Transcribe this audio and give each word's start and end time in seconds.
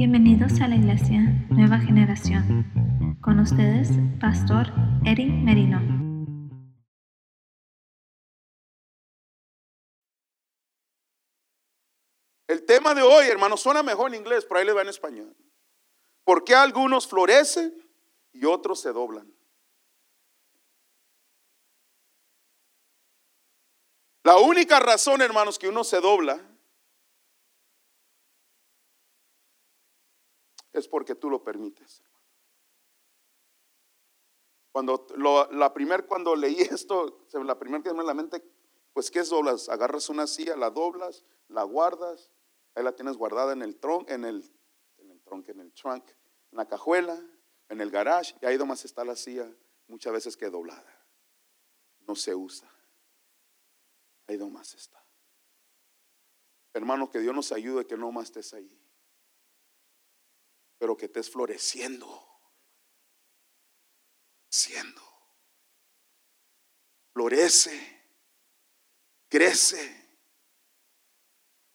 Bienvenidos 0.00 0.62
a 0.62 0.66
la 0.66 0.76
Iglesia 0.76 1.20
Nueva 1.50 1.78
Generación. 1.78 3.18
Con 3.20 3.38
ustedes, 3.38 3.90
Pastor 4.18 4.68
Eric 5.04 5.28
Merino. 5.28 5.78
El 12.48 12.64
tema 12.64 12.94
de 12.94 13.02
hoy, 13.02 13.26
hermano, 13.26 13.58
suena 13.58 13.82
mejor 13.82 14.08
en 14.14 14.20
inglés, 14.20 14.46
pero 14.46 14.60
ahí 14.60 14.64
le 14.64 14.72
va 14.72 14.80
en 14.80 14.88
español. 14.88 15.36
¿Por 16.24 16.44
qué 16.44 16.54
algunos 16.54 17.06
florecen 17.06 17.70
y 18.32 18.46
otros 18.46 18.80
se 18.80 18.94
doblan? 18.94 19.30
La 24.24 24.38
única 24.38 24.80
razón, 24.80 25.20
hermanos, 25.20 25.58
que 25.58 25.68
uno 25.68 25.84
se 25.84 26.00
dobla 26.00 26.40
es 30.72 30.88
porque 30.88 31.14
tú 31.14 31.30
lo 31.30 31.42
permites. 31.42 32.02
Cuando 34.72 35.06
la 35.50 35.74
primer 35.74 36.06
cuando 36.06 36.36
leí 36.36 36.60
esto, 36.60 37.26
la 37.32 37.58
primera 37.58 37.82
que 37.82 37.92
me 37.92 38.00
en 38.00 38.06
la 38.06 38.14
mente, 38.14 38.42
pues 38.92 39.10
¿qué 39.10 39.20
es 39.20 39.28
doblas? 39.28 39.68
Agarras 39.68 40.08
una 40.08 40.26
silla, 40.26 40.56
la 40.56 40.70
doblas, 40.70 41.24
la 41.48 41.64
guardas, 41.64 42.30
ahí 42.74 42.84
la 42.84 42.92
tienes 42.92 43.16
guardada 43.16 43.52
en 43.52 43.62
el 43.62 43.76
tronco, 43.76 44.10
en 44.10 44.24
el, 44.24 44.48
en 44.98 45.10
el 45.10 45.20
tronco, 45.22 45.50
en 45.50 45.60
el 45.60 45.72
trunk, 45.72 46.04
en 46.52 46.58
la 46.58 46.68
cajuela, 46.68 47.20
en 47.68 47.80
el 47.80 47.90
garage, 47.90 48.34
y 48.40 48.46
ahí 48.46 48.58
nomás 48.58 48.84
está 48.84 49.04
la 49.04 49.16
silla, 49.16 49.50
muchas 49.88 50.12
veces 50.12 50.36
que 50.36 50.48
doblada. 50.50 50.96
No 52.06 52.14
se 52.14 52.34
usa. 52.34 52.68
Ahí 54.26 54.36
nomás 54.38 54.74
está. 54.74 55.04
Hermano, 56.72 57.10
que 57.10 57.18
Dios 57.18 57.34
nos 57.34 57.50
ayude 57.50 57.86
que 57.86 57.96
no 57.96 58.12
más 58.12 58.26
estés 58.26 58.54
ahí 58.54 58.80
pero 60.80 60.96
que 60.96 61.04
estés 61.04 61.30
floreciendo, 61.30 62.26
siendo. 64.48 65.02
Florece, 67.12 68.02
crece. 69.28 70.08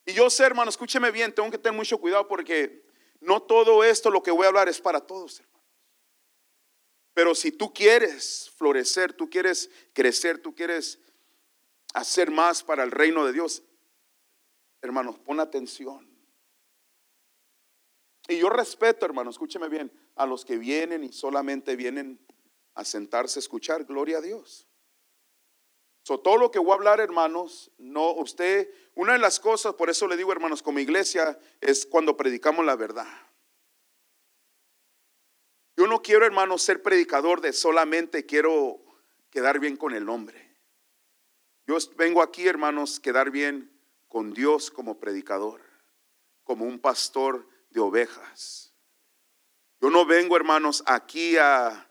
Y 0.05 0.13
yo 0.13 0.27
sé, 0.31 0.43
hermano, 0.43 0.69
escúcheme 0.69 1.11
bien, 1.11 1.35
tengo 1.35 1.51
que 1.51 1.59
tener 1.59 1.77
mucho 1.77 1.99
cuidado 1.99 2.27
porque 2.27 2.83
no 3.19 3.43
todo 3.43 3.83
esto 3.83 4.09
lo 4.09 4.23
que 4.23 4.31
voy 4.31 4.45
a 4.45 4.47
hablar 4.47 4.69
es 4.69 4.81
para 4.81 4.99
todos, 4.99 5.39
hermanos. 5.39 5.69
Pero 7.13 7.35
si 7.35 7.51
tú 7.51 7.71
quieres 7.71 8.49
florecer, 8.57 9.13
tú 9.13 9.29
quieres 9.29 9.69
crecer, 9.93 10.41
tú 10.41 10.55
quieres 10.55 10.99
hacer 11.93 12.31
más 12.31 12.63
para 12.63 12.83
el 12.83 12.89
reino 12.89 13.23
de 13.23 13.33
Dios, 13.33 13.61
hermanos, 14.81 15.19
pon 15.19 15.39
atención. 15.39 16.14
Y 18.27 18.37
yo 18.39 18.49
respeto, 18.49 19.05
hermano, 19.05 19.29
escúcheme 19.29 19.69
bien, 19.69 19.91
a 20.15 20.25
los 20.25 20.45
que 20.45 20.57
vienen 20.57 21.03
y 21.03 21.11
solamente 21.11 21.75
vienen 21.75 22.19
a 22.73 22.83
sentarse 22.83 23.39
a 23.39 23.41
escuchar, 23.41 23.85
gloria 23.85 24.17
a 24.17 24.21
Dios. 24.21 24.67
So, 26.03 26.19
todo 26.19 26.37
lo 26.37 26.51
que 26.51 26.59
voy 26.59 26.71
a 26.71 26.75
hablar, 26.75 26.99
hermanos, 26.99 27.71
no, 27.77 28.11
usted, 28.13 28.69
una 28.93 29.13
de 29.13 29.19
las 29.19 29.39
cosas, 29.39 29.73
por 29.73 29.89
eso 29.89 30.07
le 30.07 30.17
digo, 30.17 30.31
hermanos, 30.31 30.61
como 30.61 30.79
iglesia, 30.79 31.39
es 31.61 31.85
cuando 31.85 32.15
predicamos 32.15 32.65
la 32.65 32.75
verdad. 32.75 33.07
Yo 35.77 35.87
no 35.87 36.01
quiero, 36.01 36.25
hermanos, 36.25 36.61
ser 36.61 36.81
predicador 36.81 37.41
de 37.41 37.53
solamente 37.53 38.25
quiero 38.25 38.83
quedar 39.29 39.59
bien 39.59 39.77
con 39.77 39.93
el 39.93 40.07
hombre. 40.09 40.55
Yo 41.67 41.77
vengo 41.97 42.21
aquí, 42.21 42.47
hermanos, 42.47 42.99
quedar 42.99 43.31
bien 43.31 43.71
con 44.07 44.31
Dios 44.33 44.69
como 44.69 44.99
predicador, 44.99 45.61
como 46.43 46.65
un 46.65 46.79
pastor 46.79 47.47
de 47.75 47.81
ovejas. 47.81 48.73
Yo 49.81 49.89
no 49.89 50.05
vengo, 50.05 50.35
hermanos, 50.35 50.81
aquí 50.87 51.37
a, 51.37 51.87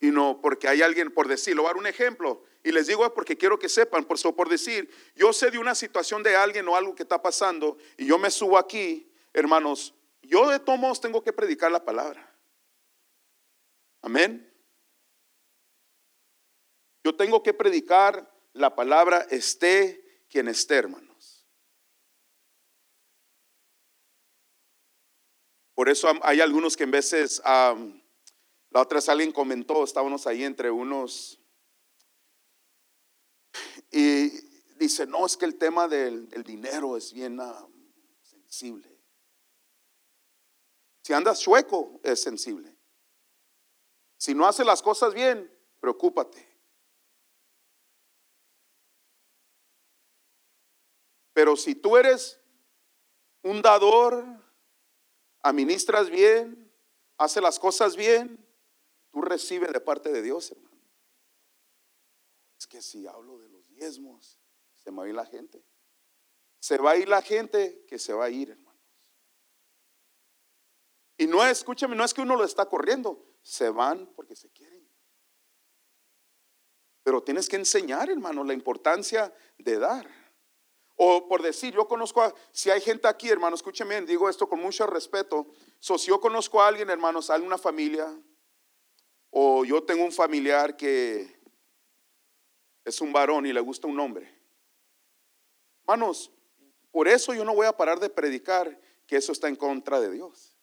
y 0.00 0.10
no, 0.10 0.40
porque 0.40 0.66
hay 0.66 0.82
alguien, 0.82 1.12
por 1.12 1.28
decirlo, 1.28 1.62
voy 1.62 1.68
a 1.68 1.74
dar 1.74 1.80
un 1.80 1.86
ejemplo, 1.86 2.42
y 2.64 2.72
les 2.72 2.86
digo 2.86 3.12
porque 3.12 3.36
quiero 3.36 3.58
que 3.58 3.68
sepan, 3.68 4.04
por, 4.06 4.18
por 4.34 4.48
decir, 4.48 4.90
yo 5.14 5.32
sé 5.34 5.50
de 5.50 5.58
una 5.58 5.74
situación 5.74 6.22
de 6.22 6.34
alguien 6.34 6.66
o 6.66 6.74
algo 6.74 6.94
que 6.94 7.02
está 7.02 7.20
pasando, 7.22 7.76
y 7.98 8.06
yo 8.06 8.18
me 8.18 8.30
subo 8.30 8.56
aquí, 8.56 9.12
hermanos, 9.34 9.94
yo 10.22 10.48
de 10.48 10.58
todos 10.58 10.78
modos 10.78 11.00
tengo 11.02 11.22
que 11.22 11.34
predicar 11.34 11.70
la 11.70 11.84
palabra. 11.84 12.34
Amén. 14.00 14.50
Yo 17.04 17.14
tengo 17.14 17.42
que 17.42 17.52
predicar 17.52 18.34
la 18.54 18.74
palabra, 18.74 19.26
esté 19.30 20.24
quien 20.30 20.48
esté, 20.48 20.76
hermano. 20.76 21.13
Por 25.74 25.88
eso 25.88 26.08
hay 26.22 26.40
algunos 26.40 26.76
que 26.76 26.84
en 26.84 26.90
veces, 26.90 27.42
la 27.44 28.80
otra 28.80 28.96
vez 28.96 29.08
alguien 29.08 29.32
comentó, 29.32 29.84
estábamos 29.84 30.26
ahí 30.26 30.44
entre 30.44 30.70
unos, 30.70 31.40
y 33.90 34.28
dice, 34.76 35.06
no, 35.06 35.24
es 35.26 35.36
que 35.36 35.44
el 35.44 35.56
tema 35.56 35.88
del, 35.88 36.28
dinero 36.44 36.96
es 36.96 37.12
bien 37.12 37.38
sensible. 38.22 38.90
Si 41.02 41.12
andas 41.12 41.40
chueco, 41.40 42.00
es 42.02 42.20
sensible. 42.20 42.76
Si 44.16 44.34
no 44.34 44.46
hace 44.46 44.64
las 44.64 44.82
cosas 44.82 45.12
bien, 45.12 45.52
preocúpate. 45.80 46.48
Pero 51.32 51.56
si 51.56 51.74
tú 51.74 51.96
eres 51.96 52.40
un 53.42 53.60
dador, 53.60 54.24
administras 55.44 56.10
bien, 56.10 56.72
hace 57.18 57.40
las 57.40 57.58
cosas 57.58 57.96
bien, 57.96 58.44
tú 59.10 59.20
recibes 59.20 59.72
de 59.72 59.80
parte 59.80 60.10
de 60.10 60.22
Dios, 60.22 60.50
hermano. 60.50 60.80
Es 62.58 62.66
que 62.66 62.80
si 62.80 63.06
hablo 63.06 63.38
de 63.38 63.50
los 63.50 63.68
diezmos, 63.68 64.40
se 64.74 64.90
me 64.90 64.98
va 64.98 65.04
a 65.04 65.08
ir 65.08 65.14
la 65.14 65.26
gente. 65.26 65.62
Se 66.58 66.78
va 66.78 66.92
a 66.92 66.96
ir 66.96 67.08
la 67.08 67.20
gente 67.20 67.84
que 67.86 67.98
se 67.98 68.14
va 68.14 68.24
a 68.24 68.30
ir, 68.30 68.50
hermanos. 68.50 68.82
Y 71.18 71.26
no 71.26 71.44
es, 71.44 71.58
escúchame, 71.58 71.94
no 71.94 72.04
es 72.04 72.14
que 72.14 72.22
uno 72.22 72.36
lo 72.36 72.44
está 72.44 72.66
corriendo, 72.66 73.36
se 73.42 73.68
van 73.68 74.06
porque 74.14 74.34
se 74.34 74.50
quieren. 74.50 74.88
Pero 77.02 77.22
tienes 77.22 77.50
que 77.50 77.56
enseñar, 77.56 78.08
hermano, 78.08 78.42
la 78.44 78.54
importancia 78.54 79.32
de 79.58 79.78
dar. 79.78 80.23
O 80.96 81.26
por 81.26 81.42
decir, 81.42 81.74
yo 81.74 81.88
conozco 81.88 82.22
a, 82.22 82.32
si 82.52 82.70
hay 82.70 82.80
gente 82.80 83.08
aquí, 83.08 83.28
hermano, 83.28 83.56
escúcheme, 83.56 84.00
digo 84.02 84.28
esto 84.28 84.48
con 84.48 84.60
mucho 84.60 84.86
respeto. 84.86 85.46
So, 85.80 85.98
si 85.98 86.08
yo 86.08 86.20
conozco 86.20 86.62
a 86.62 86.68
alguien, 86.68 86.88
hermano, 86.90 87.20
sale 87.20 87.44
una 87.44 87.58
familia, 87.58 88.14
o 89.30 89.64
yo 89.64 89.82
tengo 89.82 90.04
un 90.04 90.12
familiar 90.12 90.76
que 90.76 91.40
es 92.84 93.00
un 93.00 93.12
varón 93.12 93.46
y 93.46 93.52
le 93.52 93.60
gusta 93.60 93.88
un 93.88 93.98
hombre. 93.98 94.32
Hermanos, 95.80 96.30
por 96.92 97.08
eso 97.08 97.34
yo 97.34 97.44
no 97.44 97.54
voy 97.54 97.66
a 97.66 97.76
parar 97.76 97.98
de 97.98 98.08
predicar 98.08 98.80
que 99.06 99.16
eso 99.16 99.32
está 99.32 99.48
en 99.48 99.56
contra 99.56 100.00
de 100.00 100.12
Dios. 100.12 100.53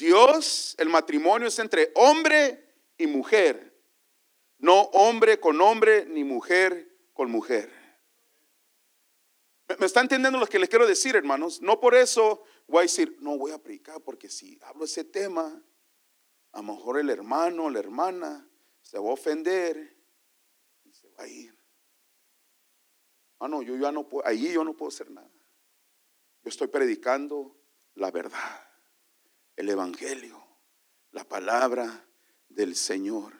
Dios, 0.00 0.74
el 0.78 0.88
matrimonio 0.88 1.48
es 1.48 1.58
entre 1.58 1.92
hombre 1.94 2.66
y 2.96 3.06
mujer, 3.06 3.78
no 4.58 4.80
hombre 4.92 5.38
con 5.38 5.60
hombre 5.60 6.06
ni 6.06 6.24
mujer 6.24 7.10
con 7.12 7.30
mujer. 7.30 7.70
¿Me 9.78 9.86
está 9.86 10.00
entendiendo 10.00 10.38
lo 10.38 10.46
que 10.46 10.58
les 10.58 10.68
quiero 10.68 10.86
decir, 10.86 11.14
hermanos? 11.14 11.60
No 11.60 11.78
por 11.78 11.94
eso 11.94 12.42
voy 12.66 12.80
a 12.80 12.82
decir, 12.82 13.16
no 13.20 13.38
voy 13.38 13.52
a 13.52 13.58
predicar, 13.58 14.00
porque 14.00 14.28
si 14.28 14.58
hablo 14.62 14.86
ese 14.86 15.04
tema, 15.04 15.62
a 16.52 16.56
lo 16.62 16.72
mejor 16.74 16.98
el 16.98 17.10
hermano, 17.10 17.70
la 17.70 17.78
hermana, 17.78 18.48
se 18.80 18.98
va 18.98 19.10
a 19.10 19.12
ofender 19.12 19.96
y 20.82 20.92
se 20.92 21.08
va 21.10 21.24
a 21.24 21.28
ir. 21.28 21.54
Ah, 23.38 23.48
no, 23.48 23.62
yo 23.62 23.76
ya 23.76 23.92
no 23.92 24.08
puedo, 24.08 24.26
ahí 24.26 24.52
yo 24.52 24.64
no 24.64 24.74
puedo 24.74 24.88
hacer 24.88 25.10
nada. 25.10 25.30
Yo 26.42 26.48
estoy 26.48 26.68
predicando 26.68 27.56
la 27.94 28.10
verdad 28.10 28.69
el 29.60 29.68
Evangelio, 29.68 30.42
la 31.10 31.24
palabra 31.24 32.06
del 32.48 32.74
Señor. 32.74 33.34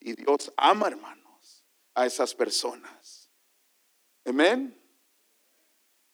Y 0.00 0.14
Dios 0.14 0.50
ama, 0.56 0.88
hermanos, 0.88 1.64
a 1.94 2.06
esas 2.06 2.34
personas. 2.34 3.30
Amén. 4.24 4.80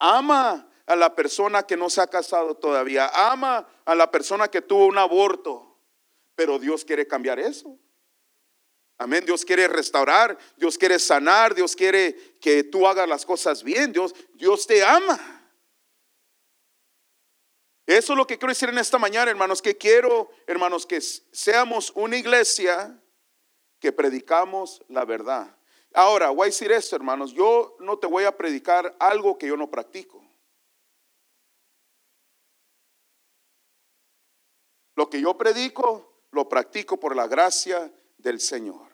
Ama 0.00 0.68
a 0.84 0.96
la 0.96 1.14
persona 1.14 1.62
que 1.62 1.76
no 1.76 1.88
se 1.90 2.00
ha 2.00 2.08
casado 2.08 2.56
todavía. 2.56 3.08
Ama 3.30 3.68
a 3.84 3.94
la 3.94 4.10
persona 4.10 4.48
que 4.48 4.62
tuvo 4.62 4.86
un 4.86 4.98
aborto. 4.98 5.78
Pero 6.34 6.58
Dios 6.58 6.84
quiere 6.84 7.06
cambiar 7.06 7.38
eso. 7.38 7.78
Amén. 8.98 9.24
Dios 9.24 9.44
quiere 9.44 9.68
restaurar, 9.68 10.36
Dios 10.56 10.76
quiere 10.76 10.98
sanar, 10.98 11.54
Dios 11.54 11.76
quiere 11.76 12.16
que 12.40 12.64
tú 12.64 12.86
hagas 12.88 13.08
las 13.08 13.24
cosas 13.24 13.62
bien. 13.62 13.92
Dios, 13.92 14.12
Dios 14.34 14.66
te 14.66 14.84
ama. 14.84 15.31
Eso 17.86 18.12
es 18.12 18.16
lo 18.16 18.26
que 18.26 18.38
quiero 18.38 18.52
decir 18.52 18.68
en 18.68 18.78
esta 18.78 18.98
mañana, 18.98 19.30
hermanos, 19.30 19.60
que 19.60 19.76
quiero, 19.76 20.30
hermanos, 20.46 20.86
que 20.86 21.00
seamos 21.00 21.90
una 21.96 22.16
iglesia 22.16 23.02
que 23.80 23.92
predicamos 23.92 24.82
la 24.88 25.04
verdad. 25.04 25.56
Ahora, 25.92 26.30
voy 26.30 26.44
a 26.44 26.46
decir 26.46 26.70
esto, 26.70 26.94
hermanos, 26.94 27.32
yo 27.32 27.76
no 27.80 27.98
te 27.98 28.06
voy 28.06 28.24
a 28.24 28.36
predicar 28.36 28.94
algo 29.00 29.36
que 29.36 29.48
yo 29.48 29.56
no 29.56 29.70
practico. 29.70 30.24
Lo 34.94 35.10
que 35.10 35.20
yo 35.20 35.36
predico, 35.36 36.22
lo 36.30 36.48
practico 36.48 37.00
por 37.00 37.16
la 37.16 37.26
gracia 37.26 37.92
del 38.18 38.40
Señor. 38.40 38.91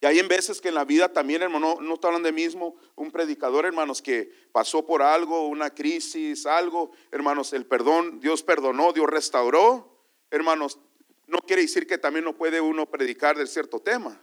Y 0.00 0.06
hay 0.06 0.18
en 0.20 0.28
veces 0.28 0.60
que 0.60 0.68
en 0.68 0.74
la 0.74 0.84
vida 0.84 1.12
también, 1.12 1.42
hermano, 1.42 1.78
no, 1.80 1.94
está 1.94 2.08
hablando 2.08 2.26
de 2.26 2.32
mismo, 2.32 2.76
un 2.94 3.10
predicador, 3.10 3.66
hermanos, 3.66 4.00
que 4.00 4.30
pasó 4.52 4.86
por 4.86 5.02
algo, 5.02 5.48
una 5.48 5.70
crisis, 5.70 6.46
algo, 6.46 6.92
hermanos, 7.10 7.52
el 7.52 7.66
perdón, 7.66 8.20
Dios 8.20 8.44
perdonó, 8.44 8.92
Dios 8.92 9.08
restauró, 9.08 9.98
hermanos, 10.30 10.78
no 11.26 11.38
quiere 11.40 11.62
decir 11.62 11.86
que 11.86 11.98
también 11.98 12.24
no 12.24 12.36
puede 12.36 12.60
uno 12.60 12.86
predicar 12.86 13.36
de 13.36 13.46
cierto 13.46 13.80
tema. 13.80 14.22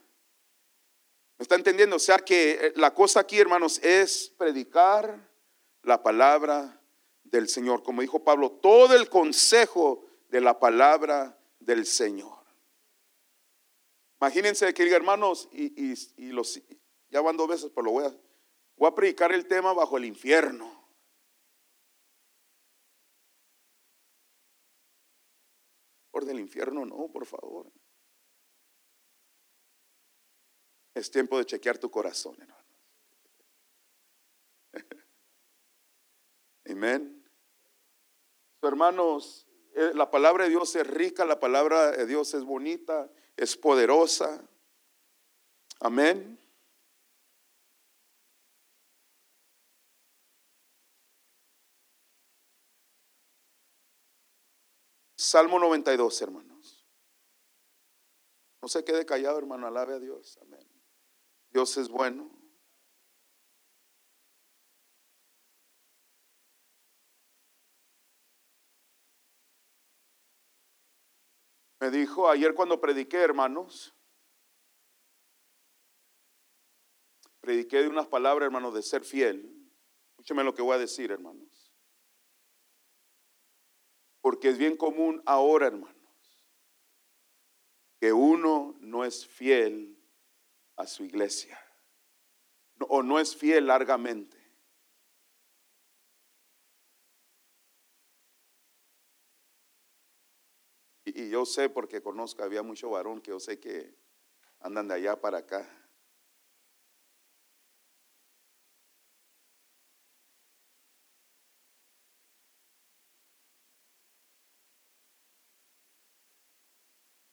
¿Me 1.38 1.44
está 1.44 1.56
entendiendo? 1.56 1.98
O 1.98 2.00
sea 2.00 2.20
que 2.20 2.52
eh, 2.52 2.74
la 2.78 2.94
cosa 2.94 3.20
aquí, 3.20 3.38
hermanos, 3.38 3.80
es 3.84 4.34
predicar 4.38 5.30
la 5.84 6.02
palabra 6.02 6.82
del 7.24 7.50
Señor. 7.50 7.84
Como 7.84 8.02
dijo 8.02 8.24
Pablo, 8.24 8.50
todo 8.50 8.96
el 8.96 9.10
consejo 9.10 10.06
de 10.30 10.40
la 10.40 10.58
palabra 10.58 11.38
del 11.60 11.86
Señor. 11.86 12.45
Imagínense 14.26 14.74
que 14.74 14.92
hermanos, 14.92 15.48
y, 15.52 16.32
los, 16.32 16.60
ya 17.10 17.22
van 17.22 17.38
dos 17.38 17.48
veces, 17.48 17.70
pero 17.70 17.86
lo 17.86 17.92
voy 17.92 18.06
a, 18.06 18.20
voy 18.76 18.88
a 18.88 18.96
predicar 18.96 19.32
el 19.32 19.48
tema 19.48 19.72
bajo 19.72 19.98
el 19.98 20.06
infierno. 20.06 20.84
Por 26.10 26.26
del 26.26 26.40
infierno, 26.40 26.88
no, 26.88 27.08
por 27.12 27.28
favor. 27.28 27.72
Es 30.96 31.12
tiempo 31.12 31.38
de 31.38 31.46
chequear 31.46 31.78
tu 31.78 31.92
corazón, 31.92 32.36
hermanos. 32.42 32.66
Amén. 36.66 37.24
Hermanos, 38.64 39.48
eh, 39.76 39.92
la 39.94 40.10
palabra 40.10 40.46
de 40.46 40.50
Dios 40.50 40.76
es 40.76 40.88
rica, 40.88 41.26
la 41.26 41.40
palabra 41.40 41.92
de 41.92 42.08
Dios 42.08 42.34
es 42.34 42.44
bonita, 42.44 43.12
es 43.38 43.56
poderosa. 43.58 44.44
Amén. 45.80 46.40
Salmo 55.18 55.60
92, 55.60 56.22
hermanos. 56.22 56.86
No 58.62 58.68
se 58.68 58.84
quede 58.84 59.06
callado, 59.06 59.38
hermano, 59.38 59.68
alabe 59.68 59.96
a 59.96 60.00
Dios. 60.00 60.38
Amén. 60.42 60.68
Dios 61.50 61.78
es 61.78 61.90
bueno. 61.90 62.45
Me 71.86 71.92
dijo 71.92 72.28
ayer 72.28 72.56
cuando 72.56 72.82
prediqué, 72.82 73.18
hermanos, 73.18 73.96
prediqué 77.42 77.84
de 77.84 77.90
unas 77.90 78.08
palabras, 78.08 78.48
hermanos, 78.48 78.74
de 78.74 78.82
ser 78.82 79.04
fiel. 79.04 79.70
Escúcheme 80.10 80.44
lo 80.44 80.56
que 80.56 80.64
voy 80.64 80.74
a 80.74 80.80
decir, 80.80 81.12
hermanos. 81.12 81.72
Porque 84.20 84.50
es 84.50 84.58
bien 84.58 84.76
común 84.76 85.22
ahora, 85.28 85.68
hermanos, 85.68 86.50
que 88.00 88.12
uno 88.12 88.76
no 88.80 89.06
es 89.06 89.28
fiel 89.28 89.96
a 90.78 90.88
su 90.88 91.04
iglesia 91.04 91.60
o 92.80 93.04
no 93.04 93.20
es 93.20 93.36
fiel 93.36 93.68
largamente. 93.68 94.35
Y, 101.26 101.30
yo 101.30 101.46
sé 101.46 101.70
porque 101.70 102.02
conozco, 102.02 102.44
había 102.44 102.62
mucho 102.64 102.90
varón 102.90 103.22
que 103.22 103.32
yo 103.32 103.40
sé 103.40 103.60
que 103.60 103.96
andan 104.60 104.88
de 104.88 104.96
allá 104.96 105.20
para 105.20 105.40
acá. 105.40 105.68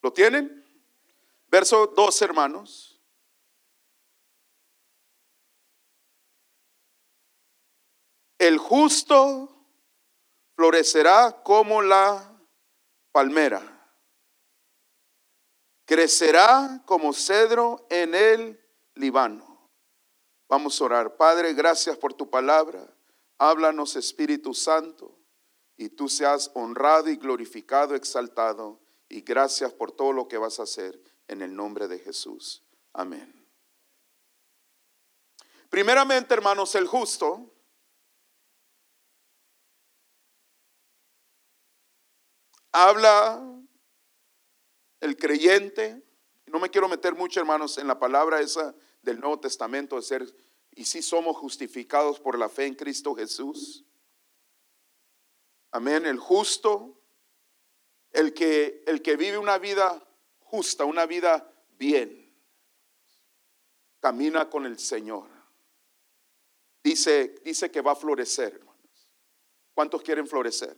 ¿Lo 0.03 0.13
tienen? 0.13 0.65
Verso 1.49 1.87
2, 1.87 2.23
hermanos. 2.23 3.01
El 8.39 8.59
justo 8.59 9.49
florecerá 10.57 11.43
como 11.45 11.81
la 11.81 12.37
palmera. 13.13 13.72
Crecerá 15.93 16.81
como 16.87 17.13
cedro 17.13 17.87
en 17.91 18.15
el 18.15 18.59
Líbano. 18.95 19.69
Vamos 20.49 20.81
a 20.81 20.85
orar. 20.87 21.19
Padre, 21.19 21.53
gracias 21.53 21.99
por 21.99 22.15
tu 22.15 22.31
palabra. 22.31 22.89
Háblanos, 23.37 23.95
Espíritu 23.97 24.55
Santo, 24.55 25.15
y 25.77 25.91
tú 25.91 26.09
seas 26.09 26.51
honrado 26.55 27.11
y 27.11 27.17
glorificado, 27.17 27.95
exaltado. 27.95 28.81
Y 29.11 29.21
gracias 29.21 29.75
por 29.75 29.93
todo 29.93 30.15
lo 30.15 30.29
que 30.29 30.39
vas 30.39 30.61
a 30.61 30.63
hacer 30.63 30.99
en 31.29 31.43
el 31.43 31.55
nombre 31.55 31.87
de 31.89 31.99
Jesús. 31.99 32.63
Amén. 32.95 33.47
Primeramente, 35.69 36.33
hermanos, 36.33 36.75
el 36.75 36.87
justo 36.87 37.53
habla 42.73 43.52
el 45.03 45.17
creyente, 45.17 46.01
no 46.47 46.61
me 46.61 46.71
quiero 46.71 46.89
meter 46.89 47.15
mucho, 47.15 47.41
hermanos, 47.41 47.77
en 47.77 47.89
la 47.89 47.99
palabra 47.99 48.41
esa 48.41 48.75
del 49.03 49.19
Nuevo 49.19 49.41
Testamento 49.41 49.97
de 49.97 50.03
ser, 50.03 50.35
y 50.71 50.85
si 50.85 51.03
somos 51.03 51.37
justificados 51.37 52.21
por 52.21 52.39
la 52.39 52.49
fe 52.49 52.67
en 52.67 52.75
Cristo 52.77 53.15
Jesús. 53.15 53.85
Amén, 55.73 56.07
el 56.07 56.19
justo, 56.19 57.01
el 58.13 58.33
que, 58.33 58.85
el 58.87 59.03
que 59.03 59.17
vive 59.17 59.39
una 59.39 59.59
vida 59.59 60.07
justa, 60.39 60.85
una 60.85 61.05
vida 61.05 61.53
bien, 61.79 62.33
camina 63.99 64.49
con 64.49 64.67
el 64.67 64.79
Señor. 64.79 65.29
Dice, 66.85 67.35
dice 67.45 67.73
que 67.73 67.81
va 67.81 67.93
a 67.93 67.97
florecer, 67.97 68.55
hermanos. 68.55 69.11
¿Cuántos 69.75 70.03
quieren 70.03 70.29
florecer? 70.29 70.77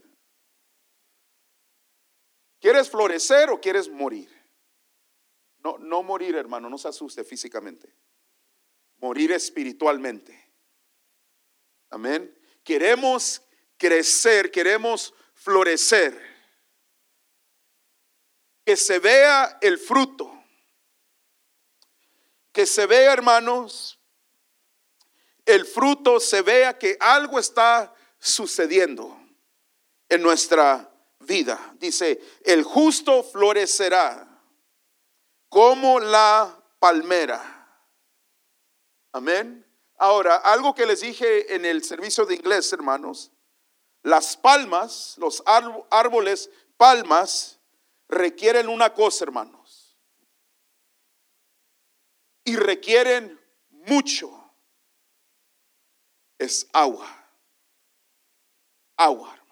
¿Quieres 2.65 2.89
florecer 2.89 3.51
o 3.51 3.61
quieres 3.61 3.91
morir? 3.91 4.27
No, 5.59 5.77
no 5.77 6.03
morir, 6.03 6.35
hermano, 6.35 6.71
no 6.71 6.79
se 6.79 6.89
asuste 6.89 7.23
físicamente. 7.23 7.95
Morir 8.97 9.33
espiritualmente. 9.33 10.51
Amén. 11.91 12.35
Queremos 12.65 13.43
crecer, 13.77 14.51
queremos 14.51 15.13
florecer. 15.35 16.19
Que 18.65 18.79
se 18.79 18.99
vea 18.99 19.59
el 19.61 19.77
fruto. 19.77 20.33
Que 22.51 22.65
se 22.65 22.87
vea, 22.87 23.13
hermanos, 23.13 24.01
el 25.45 25.67
fruto, 25.67 26.19
se 26.19 26.41
vea 26.41 26.79
que 26.79 26.97
algo 26.99 27.39
está 27.39 27.95
sucediendo 28.19 29.21
en 30.09 30.23
nuestra 30.23 30.94
vida. 31.25 31.75
Dice, 31.79 32.21
el 32.45 32.63
justo 32.63 33.23
florecerá 33.23 34.29
como 35.49 36.01
la 36.01 36.63
palmera. 36.79 37.51
Amén. 39.13 39.65
Ahora, 39.97 40.37
algo 40.37 40.75
que 40.75 40.87
les 40.87 41.01
dije 41.01 41.55
en 41.55 41.65
el 41.65 41.85
servicio 41.85 42.27
de 42.27 42.35
inglés, 42.35 42.73
hermanos, 42.73 43.31
las 44.03 44.37
palmas, 44.37 45.15
los 45.19 45.43
árboles, 45.91 46.51
palmas, 46.77 47.61
requieren 48.09 48.69
una 48.69 48.93
cosa, 48.93 49.25
hermanos. 49.25 49.99
Y 52.45 52.57
requieren 52.57 53.41
mucho. 53.71 54.31
Es 56.39 56.69
agua. 56.73 57.07
Agua. 58.97 59.44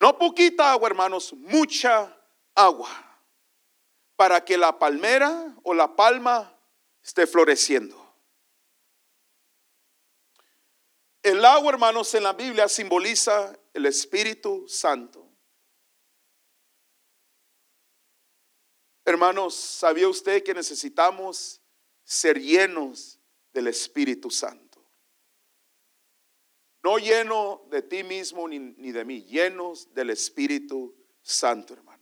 No 0.00 0.16
poquita 0.16 0.72
agua, 0.72 0.88
hermanos, 0.88 1.32
mucha 1.32 2.16
agua 2.54 2.88
para 4.16 4.44
que 4.44 4.58
la 4.58 4.76
palmera 4.76 5.56
o 5.62 5.72
la 5.72 5.94
palma 5.94 6.52
esté 7.00 7.26
floreciendo. 7.26 7.96
El 11.22 11.44
agua, 11.44 11.70
hermanos, 11.72 12.12
en 12.14 12.24
la 12.24 12.32
Biblia 12.32 12.68
simboliza 12.68 13.56
el 13.72 13.86
Espíritu 13.86 14.66
Santo. 14.68 15.24
Hermanos, 19.04 19.54
¿sabía 19.54 20.08
usted 20.08 20.42
que 20.42 20.52
necesitamos 20.52 21.62
ser 22.04 22.40
llenos 22.40 23.18
del 23.52 23.68
Espíritu 23.68 24.30
Santo? 24.30 24.67
No 26.82 26.98
lleno 26.98 27.66
de 27.70 27.82
ti 27.82 28.04
mismo 28.04 28.48
ni, 28.48 28.58
ni 28.58 28.92
de 28.92 29.04
mí, 29.04 29.24
llenos 29.24 29.92
del 29.94 30.10
Espíritu 30.10 30.94
Santo, 31.22 31.74
hermanos. 31.74 31.98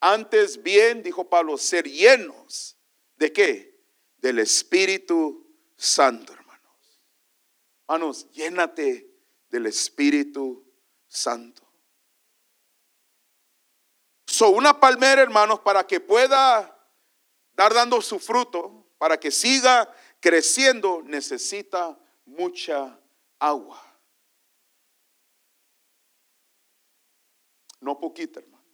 Antes 0.00 0.62
bien, 0.62 1.02
dijo 1.02 1.28
Pablo, 1.28 1.56
ser 1.56 1.88
llenos 1.88 2.78
de 3.16 3.32
qué? 3.32 3.80
Del 4.18 4.38
Espíritu 4.38 5.46
Santo, 5.76 6.32
hermanos. 6.32 7.02
Hermanos, 7.88 8.30
llénate 8.32 9.10
del 9.48 9.66
Espíritu 9.66 10.70
Santo. 11.06 11.66
So, 14.26 14.50
una 14.50 14.78
palmera, 14.78 15.22
hermanos, 15.22 15.60
para 15.60 15.86
que 15.86 15.98
pueda 15.98 16.78
dar 17.52 17.72
dando 17.72 18.02
su 18.02 18.18
fruto, 18.18 18.86
para 18.98 19.18
que 19.18 19.30
siga 19.30 19.90
creciendo, 20.20 21.02
necesita 21.02 21.98
mucha 22.24 23.00
agua. 23.38 23.82
No 27.80 27.98
poquita, 27.98 28.40
hermano. 28.40 28.64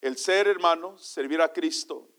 El 0.00 0.18
ser, 0.18 0.48
hermano, 0.48 0.98
servir 0.98 1.40
a 1.40 1.50
Cristo. 1.50 2.10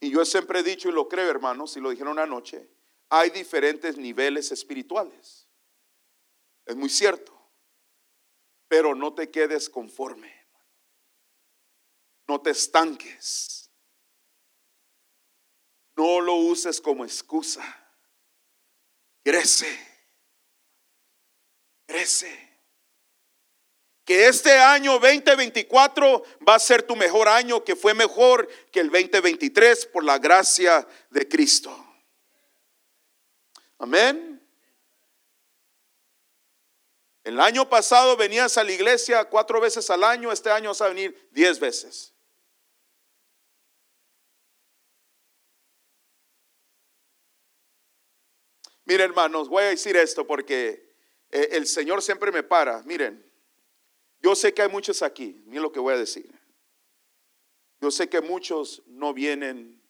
Y 0.00 0.10
yo 0.10 0.24
siempre 0.24 0.60
he 0.60 0.62
dicho 0.62 0.88
y 0.88 0.92
lo 0.92 1.08
creo, 1.08 1.28
hermanos, 1.30 1.76
y 1.76 1.80
lo 1.80 1.90
dijeron 1.90 2.18
anoche, 2.18 2.70
hay 3.10 3.30
diferentes 3.30 3.98
niveles 3.98 4.50
espirituales. 4.52 5.48
Es 6.64 6.76
muy 6.76 6.88
cierto. 6.88 7.33
Pero 8.76 8.92
no 8.92 9.14
te 9.14 9.30
quedes 9.30 9.70
conforme. 9.70 10.34
No 12.26 12.40
te 12.40 12.50
estanques. 12.50 13.70
No 15.94 16.20
lo 16.20 16.34
uses 16.34 16.80
como 16.80 17.04
excusa. 17.04 17.62
Crece. 19.22 19.78
Crece. 21.86 22.60
Que 24.04 24.26
este 24.26 24.58
año 24.58 24.98
2024 24.98 26.24
va 26.48 26.56
a 26.56 26.58
ser 26.58 26.82
tu 26.82 26.96
mejor 26.96 27.28
año, 27.28 27.62
que 27.62 27.76
fue 27.76 27.94
mejor 27.94 28.48
que 28.72 28.80
el 28.80 28.90
2023 28.90 29.86
por 29.86 30.02
la 30.02 30.18
gracia 30.18 30.84
de 31.10 31.28
Cristo. 31.28 31.70
Amén. 33.78 34.33
El 37.24 37.40
año 37.40 37.68
pasado 37.68 38.16
venías 38.16 38.56
a 38.58 38.64
la 38.64 38.72
iglesia 38.72 39.24
cuatro 39.24 39.60
veces 39.60 39.88
al 39.90 40.04
año, 40.04 40.30
este 40.30 40.50
año 40.50 40.68
vas 40.68 40.80
a 40.82 40.88
venir 40.88 41.28
diez 41.32 41.58
veces. 41.58 42.14
Miren 48.84 49.06
hermanos, 49.06 49.48
voy 49.48 49.64
a 49.64 49.68
decir 49.68 49.96
esto 49.96 50.26
porque 50.26 50.94
eh, 51.30 51.48
el 51.52 51.66
Señor 51.66 52.02
siempre 52.02 52.30
me 52.30 52.42
para. 52.42 52.82
Miren, 52.82 53.24
yo 54.20 54.36
sé 54.36 54.52
que 54.52 54.60
hay 54.60 54.68
muchos 54.68 55.02
aquí, 55.02 55.42
miren 55.46 55.62
lo 55.62 55.72
que 55.72 55.80
voy 55.80 55.94
a 55.94 55.98
decir. 55.98 56.30
Yo 57.80 57.90
sé 57.90 58.08
que 58.08 58.20
muchos 58.20 58.82
no 58.86 59.14
vienen 59.14 59.82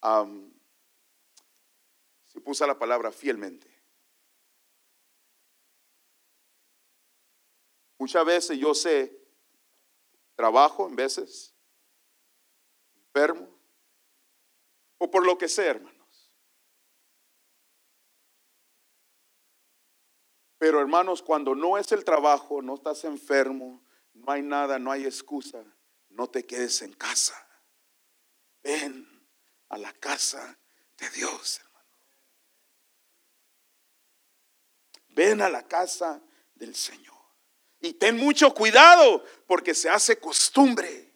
a 0.00 0.26
y 2.36 2.40
puse 2.40 2.66
la 2.66 2.78
palabra 2.78 3.10
fielmente. 3.10 3.75
Muchas 7.98 8.24
veces 8.24 8.58
yo 8.58 8.74
sé, 8.74 9.16
trabajo 10.34 10.86
en 10.86 10.96
veces, 10.96 11.54
enfermo, 13.06 13.48
o 14.98 15.10
por 15.10 15.24
lo 15.24 15.38
que 15.38 15.48
sea, 15.48 15.70
hermanos. 15.70 15.96
Pero 20.58 20.80
hermanos, 20.80 21.22
cuando 21.22 21.54
no 21.54 21.76
es 21.78 21.92
el 21.92 22.04
trabajo, 22.04 22.62
no 22.62 22.74
estás 22.74 23.04
enfermo, 23.04 23.84
no 24.14 24.32
hay 24.32 24.42
nada, 24.42 24.78
no 24.78 24.90
hay 24.90 25.04
excusa, 25.04 25.62
no 26.08 26.28
te 26.28 26.46
quedes 26.46 26.80
en 26.82 26.92
casa. 26.94 27.34
Ven 28.62 29.06
a 29.68 29.78
la 29.78 29.92
casa 29.92 30.58
de 30.96 31.10
Dios. 31.10 31.60
Ven 35.08 35.40
a 35.40 35.48
la 35.48 35.66
casa 35.66 36.22
del 36.54 36.74
Señor. 36.74 37.15
Y 37.86 37.92
ten 37.92 38.16
mucho 38.16 38.52
cuidado 38.52 39.22
porque 39.46 39.72
se 39.72 39.88
hace 39.88 40.18
costumbre. 40.18 41.14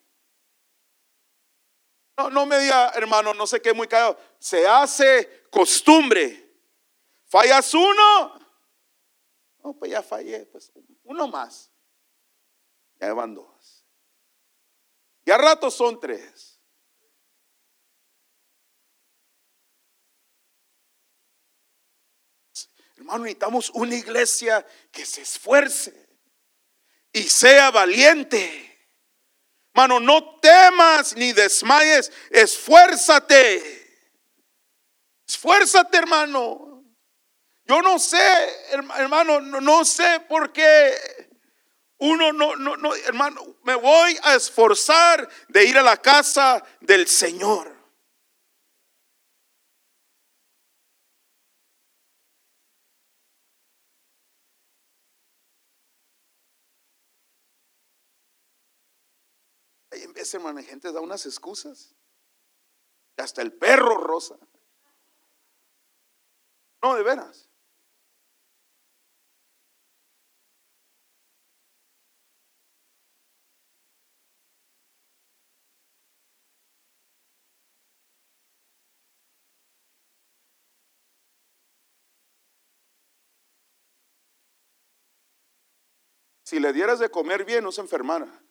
No, 2.17 2.31
no 2.31 2.47
me 2.47 2.61
diga, 2.61 2.91
hermano, 2.91 3.35
no 3.35 3.45
sé 3.45 3.61
qué, 3.61 3.73
muy 3.73 3.89
callado. 3.89 4.17
Se 4.39 4.69
hace 4.69 5.49
costumbre. 5.51 6.49
¿Fallas 7.27 7.75
uno? 7.75 8.39
No, 9.65 9.73
pues 9.73 9.91
ya 9.91 10.01
fallé. 10.01 10.47
Pues 10.47 10.71
uno 11.03 11.27
más. 11.27 11.73
Ya 13.01 13.13
van 13.15 13.35
dos. 13.35 13.85
Y 15.25 15.33
a 15.33 15.39
rato 15.39 15.73
son 15.73 15.99
tres. 15.99 16.61
Hermano, 22.95 23.25
necesitamos 23.25 23.71
una 23.71 23.97
iglesia 23.97 24.65
que 24.93 25.05
se 25.05 25.23
esfuerce 25.23 26.10
y 27.13 27.23
sea 27.25 27.71
valiente. 27.71 28.67
Hermano, 29.75 30.01
no 30.01 30.39
temas 30.41 31.15
ni 31.17 31.33
desmayes, 31.33 32.11
esfuérzate. 32.31 33.81
Esfuérzate, 35.27 35.97
hermano. 35.97 36.85
Yo 37.65 37.81
no 37.83 38.01
sé, 38.01 38.19
hermano, 38.73 39.41
no, 39.41 39.85
sé 39.85 40.21
por 40.29 40.53
qué 40.53 40.93
uno 41.99 42.33
no, 42.33 42.57
no, 42.57 42.77
no, 42.77 42.95
hermano, 42.97 43.59
me 43.63 43.77
voy 43.77 44.19
a 44.25 44.35
esforzar 44.35 45.29
de 45.47 45.65
ir 45.67 45.79
a 45.79 45.83
la 45.83 45.97
casa 45.97 46.65
del 46.81 47.07
Señor. 47.07 47.80
Gente 60.63 60.93
da 60.93 61.01
unas 61.01 61.27
excusas. 61.27 61.95
Hasta 63.17 63.43
el 63.43 63.53
perro 63.53 63.99
rosa. 63.99 64.39
No, 66.83 66.95
de 66.95 67.03
veras. 67.03 67.51
Si 86.51 86.59
le 86.59 86.73
dieras 86.73 86.99
de 86.99 87.09
comer 87.11 87.45
bien, 87.45 87.63
no 87.63 87.71
se 87.71 87.81
enfermara. 87.81 88.43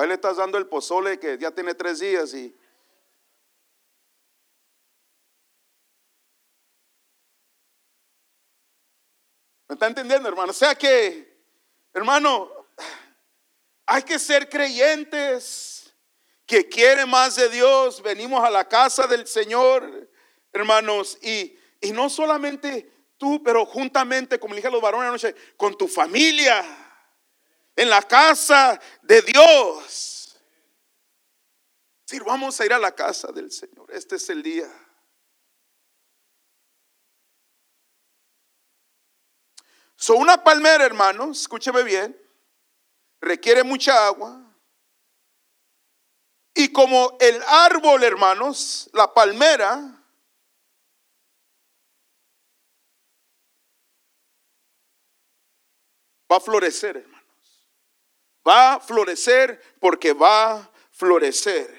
O 0.00 0.06
le 0.06 0.14
estás 0.14 0.38
dando 0.38 0.56
el 0.56 0.66
pozole 0.66 1.20
que 1.20 1.36
ya 1.36 1.50
tiene 1.50 1.74
tres 1.74 1.98
días 1.98 2.32
y... 2.32 2.56
¿Me 9.68 9.74
está 9.74 9.88
entendiendo, 9.88 10.26
hermano? 10.26 10.52
O 10.52 10.54
sea 10.54 10.74
que, 10.74 11.44
hermano, 11.92 12.50
hay 13.84 14.02
que 14.02 14.18
ser 14.18 14.48
creyentes 14.48 15.94
que 16.46 16.66
quieren 16.66 17.10
más 17.10 17.36
de 17.36 17.50
Dios. 17.50 18.00
Venimos 18.00 18.42
a 18.42 18.48
la 18.48 18.66
casa 18.66 19.06
del 19.06 19.26
Señor, 19.26 20.08
hermanos, 20.50 21.18
y, 21.20 21.58
y 21.78 21.92
no 21.92 22.08
solamente 22.08 22.90
tú, 23.18 23.42
pero 23.42 23.66
juntamente, 23.66 24.40
como 24.40 24.54
le 24.54 24.60
dije 24.60 24.68
a 24.68 24.70
los 24.70 24.80
varones 24.80 25.10
anoche, 25.10 25.34
con 25.58 25.76
tu 25.76 25.86
familia 25.86 26.79
en 27.76 27.88
la 27.88 28.02
casa 28.02 28.80
de 29.02 29.22
Dios. 29.22 30.38
Si 32.06 32.18
vamos 32.18 32.60
a 32.60 32.66
ir 32.66 32.72
a 32.72 32.78
la 32.78 32.94
casa 32.94 33.30
del 33.32 33.50
Señor. 33.50 33.90
Este 33.92 34.16
es 34.16 34.28
el 34.30 34.42
día. 34.42 34.68
So, 39.96 40.14
una 40.16 40.42
palmera, 40.42 40.86
hermano, 40.86 41.30
escúcheme 41.30 41.82
bien, 41.82 42.18
requiere 43.20 43.62
mucha 43.62 44.06
agua. 44.06 44.50
Y 46.54 46.72
como 46.72 47.18
el 47.20 47.40
árbol, 47.46 48.02
hermanos, 48.02 48.88
la 48.94 49.12
palmera, 49.12 50.00
va 56.30 56.36
a 56.36 56.40
florecer. 56.40 57.09
Va 58.46 58.74
a 58.74 58.80
florecer 58.80 59.60
porque 59.80 60.12
va 60.12 60.54
a 60.54 60.70
florecer. 60.92 61.78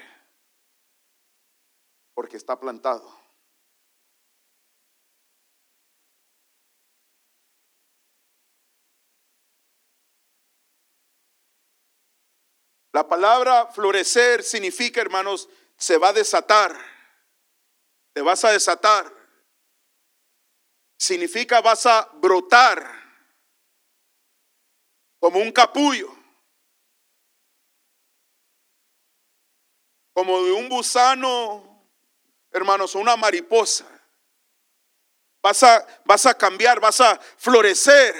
Porque 2.14 2.36
está 2.36 2.58
plantado. 2.58 3.22
La 12.92 13.08
palabra 13.08 13.68
florecer 13.68 14.42
significa, 14.42 15.00
hermanos, 15.00 15.48
se 15.78 15.96
va 15.96 16.08
a 16.08 16.12
desatar. 16.12 16.76
Te 18.12 18.20
vas 18.20 18.44
a 18.44 18.50
desatar. 18.50 19.10
Significa 20.98 21.62
vas 21.62 21.86
a 21.86 22.08
brotar 22.20 22.84
como 25.18 25.38
un 25.38 25.50
capullo. 25.50 26.21
Como 30.12 30.44
de 30.44 30.52
un 30.52 30.68
gusano, 30.68 31.84
hermanos, 32.52 32.94
una 32.94 33.16
mariposa. 33.16 33.86
Vas 35.42 35.62
a, 35.62 35.86
vas 36.04 36.26
a 36.26 36.34
cambiar, 36.34 36.80
vas 36.80 37.00
a 37.00 37.18
florecer. 37.36 38.14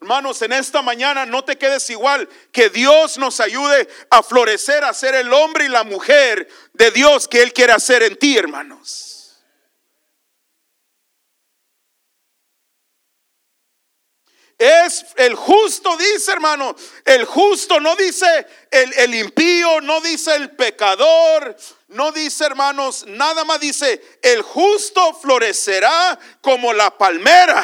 Hermanos, 0.00 0.42
en 0.42 0.52
esta 0.52 0.82
mañana 0.82 1.24
no 1.24 1.44
te 1.44 1.56
quedes 1.56 1.88
igual. 1.88 2.28
Que 2.52 2.68
Dios 2.68 3.16
nos 3.16 3.40
ayude 3.40 3.88
a 4.10 4.22
florecer, 4.22 4.84
a 4.84 4.92
ser 4.92 5.14
el 5.14 5.32
hombre 5.32 5.64
y 5.64 5.68
la 5.68 5.84
mujer 5.84 6.46
de 6.74 6.90
Dios 6.90 7.26
que 7.26 7.42
Él 7.42 7.54
quiere 7.54 7.72
hacer 7.72 8.02
en 8.02 8.18
ti, 8.18 8.36
hermanos. 8.36 9.13
Es 14.64 15.04
el 15.16 15.34
justo, 15.34 15.94
dice 15.98 16.32
hermano. 16.32 16.74
El 17.04 17.26
justo 17.26 17.78
no 17.80 17.94
dice 17.96 18.46
el, 18.70 18.94
el 18.94 19.14
impío, 19.14 19.82
no 19.82 20.00
dice 20.00 20.34
el 20.36 20.52
pecador, 20.52 21.54
no 21.88 22.12
dice 22.12 22.46
hermanos, 22.46 23.04
nada 23.06 23.44
más 23.44 23.60
dice, 23.60 24.18
el 24.22 24.40
justo 24.40 25.12
florecerá 25.20 26.18
como 26.40 26.72
la 26.72 26.96
palmera. 26.96 27.62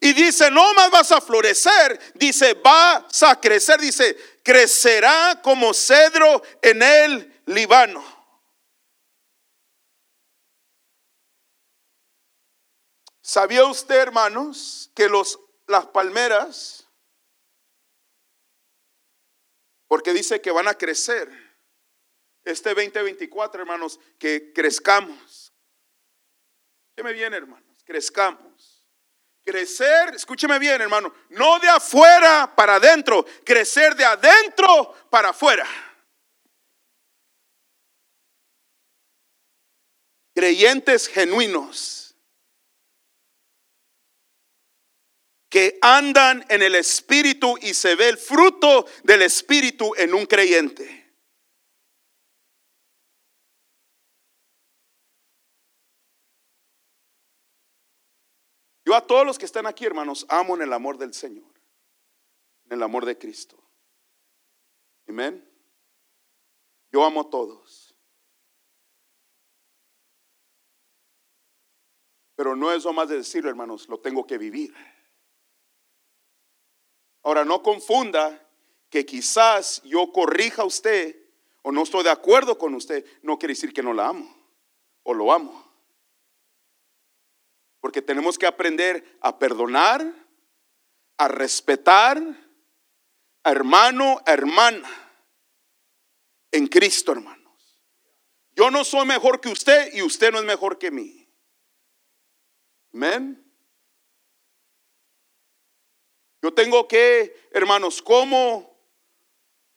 Y 0.00 0.12
dice, 0.12 0.50
no 0.50 0.74
más 0.74 0.90
vas 0.90 1.12
a 1.12 1.22
florecer, 1.22 1.98
dice, 2.14 2.52
vas 2.62 3.22
a 3.22 3.40
crecer, 3.40 3.80
dice, 3.80 4.14
crecerá 4.42 5.40
como 5.42 5.72
cedro 5.72 6.42
en 6.60 6.82
el 6.82 7.40
Líbano. 7.46 8.13
¿Sabía 13.26 13.64
usted, 13.64 13.94
hermanos, 13.94 14.90
que 14.94 15.08
los, 15.08 15.40
las 15.66 15.86
palmeras, 15.86 16.86
porque 19.88 20.12
dice 20.12 20.42
que 20.42 20.50
van 20.50 20.68
a 20.68 20.74
crecer, 20.74 21.30
este 22.44 22.74
2024, 22.74 23.62
hermanos, 23.62 23.98
que 24.18 24.52
crezcamos. 24.52 25.54
¿Qué 26.94 27.02
me 27.02 27.14
viene, 27.14 27.38
hermanos? 27.38 27.82
Crezcamos. 27.86 28.86
Crecer, 29.42 30.14
escúcheme 30.14 30.58
bien, 30.58 30.82
hermano, 30.82 31.14
no 31.30 31.58
de 31.60 31.68
afuera 31.70 32.52
para 32.54 32.74
adentro, 32.74 33.24
crecer 33.42 33.94
de 33.96 34.04
adentro 34.04 34.94
para 35.08 35.30
afuera. 35.30 35.66
Creyentes 40.34 41.08
genuinos 41.08 42.03
que 45.54 45.78
andan 45.82 46.44
en 46.48 46.62
el 46.62 46.74
Espíritu 46.74 47.56
y 47.62 47.74
se 47.74 47.94
ve 47.94 48.08
el 48.08 48.18
fruto 48.18 48.86
del 49.04 49.22
Espíritu 49.22 49.92
en 49.96 50.12
un 50.12 50.26
creyente. 50.26 51.14
Yo 58.84 58.96
a 58.96 59.06
todos 59.06 59.24
los 59.24 59.38
que 59.38 59.44
están 59.44 59.68
aquí, 59.68 59.84
hermanos, 59.84 60.26
amo 60.28 60.56
en 60.56 60.62
el 60.62 60.72
amor 60.72 60.98
del 60.98 61.14
Señor, 61.14 61.54
en 62.64 62.72
el 62.72 62.82
amor 62.82 63.06
de 63.06 63.16
Cristo. 63.16 63.56
Amén. 65.06 65.48
Yo 66.90 67.04
amo 67.04 67.20
a 67.20 67.30
todos. 67.30 67.94
Pero 72.34 72.56
no 72.56 72.72
es 72.72 72.84
más 72.86 73.08
de 73.08 73.18
decirlo, 73.18 73.50
hermanos, 73.50 73.88
lo 73.88 74.00
tengo 74.00 74.26
que 74.26 74.36
vivir. 74.36 74.74
Ahora, 77.24 77.44
no 77.44 77.62
confunda 77.62 78.40
que 78.90 79.04
quizás 79.04 79.82
yo 79.82 80.12
corrija 80.12 80.62
a 80.62 80.66
usted 80.66 81.16
o 81.62 81.72
no 81.72 81.82
estoy 81.82 82.04
de 82.04 82.10
acuerdo 82.10 82.58
con 82.58 82.74
usted, 82.74 83.04
no 83.22 83.38
quiere 83.38 83.54
decir 83.54 83.72
que 83.72 83.82
no 83.82 83.92
la 83.94 84.08
amo 84.08 84.36
o 85.02 85.14
lo 85.14 85.32
amo. 85.32 85.64
Porque 87.80 88.02
tenemos 88.02 88.38
que 88.38 88.46
aprender 88.46 89.18
a 89.20 89.38
perdonar, 89.38 90.04
a 91.16 91.28
respetar 91.28 92.22
a 93.42 93.50
hermano, 93.50 94.20
a 94.26 94.32
hermana 94.32 94.88
en 96.52 96.66
Cristo, 96.66 97.12
hermanos. 97.12 97.82
Yo 98.52 98.70
no 98.70 98.84
soy 98.84 99.06
mejor 99.06 99.40
que 99.40 99.48
usted 99.48 99.92
y 99.94 100.02
usted 100.02 100.30
no 100.30 100.38
es 100.38 100.44
mejor 100.44 100.78
que 100.78 100.90
mí. 100.90 101.28
Amén. 102.92 103.43
Yo 106.44 106.52
tengo 106.52 106.86
que, 106.86 107.48
hermanos, 107.52 108.02
cómo 108.02 108.78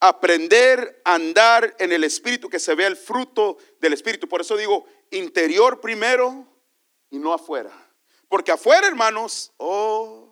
aprender 0.01 1.01
a 1.05 1.13
andar 1.13 1.73
en 1.79 1.93
el 1.93 2.03
Espíritu, 2.03 2.49
que 2.49 2.59
se 2.59 2.75
vea 2.75 2.87
el 2.87 2.97
fruto 2.97 3.57
del 3.79 3.93
Espíritu. 3.93 4.27
Por 4.27 4.41
eso 4.41 4.57
digo, 4.57 4.85
interior 5.09 5.79
primero 5.79 6.45
y 7.09 7.19
no 7.19 7.31
afuera. 7.31 7.71
Porque 8.27 8.51
afuera, 8.51 8.85
hermanos, 8.85 9.53
oh, 9.55 10.29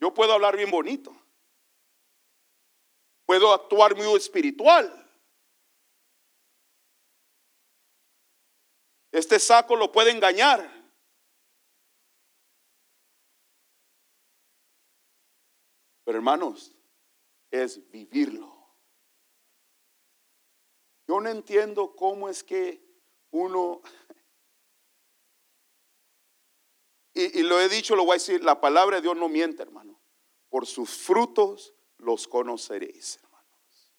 yo 0.00 0.12
puedo 0.12 0.32
hablar 0.32 0.56
bien 0.56 0.72
bonito. 0.72 1.16
Puedo 3.24 3.52
actuar 3.52 3.94
muy 3.94 4.16
espiritual. 4.16 5.08
Este 9.12 9.38
saco 9.38 9.76
lo 9.76 9.92
puede 9.92 10.10
engañar. 10.10 10.81
Hermanos, 16.14 16.74
es 17.50 17.90
vivirlo. 17.90 18.52
Yo 21.08 21.20
no 21.20 21.28
entiendo 21.28 21.94
cómo 21.96 22.28
es 22.28 22.44
que 22.44 22.84
uno 23.30 23.80
Y, 27.14 27.42
lo 27.42 27.60
he 27.60 27.68
dicho, 27.68 27.94
lo 27.94 28.04
voy 28.06 28.12
a 28.12 28.14
decir, 28.14 28.42
la 28.42 28.58
palabra 28.58 28.96
de 28.96 29.02
Dios 29.02 29.14
no 29.14 29.28
miente, 29.28 29.62
hermano. 29.62 30.00
Por 30.48 30.66
sus 30.66 30.96
frutos 30.96 31.74
los 31.98 32.26
conoceréis, 32.26 33.18
hermanos. 33.22 33.92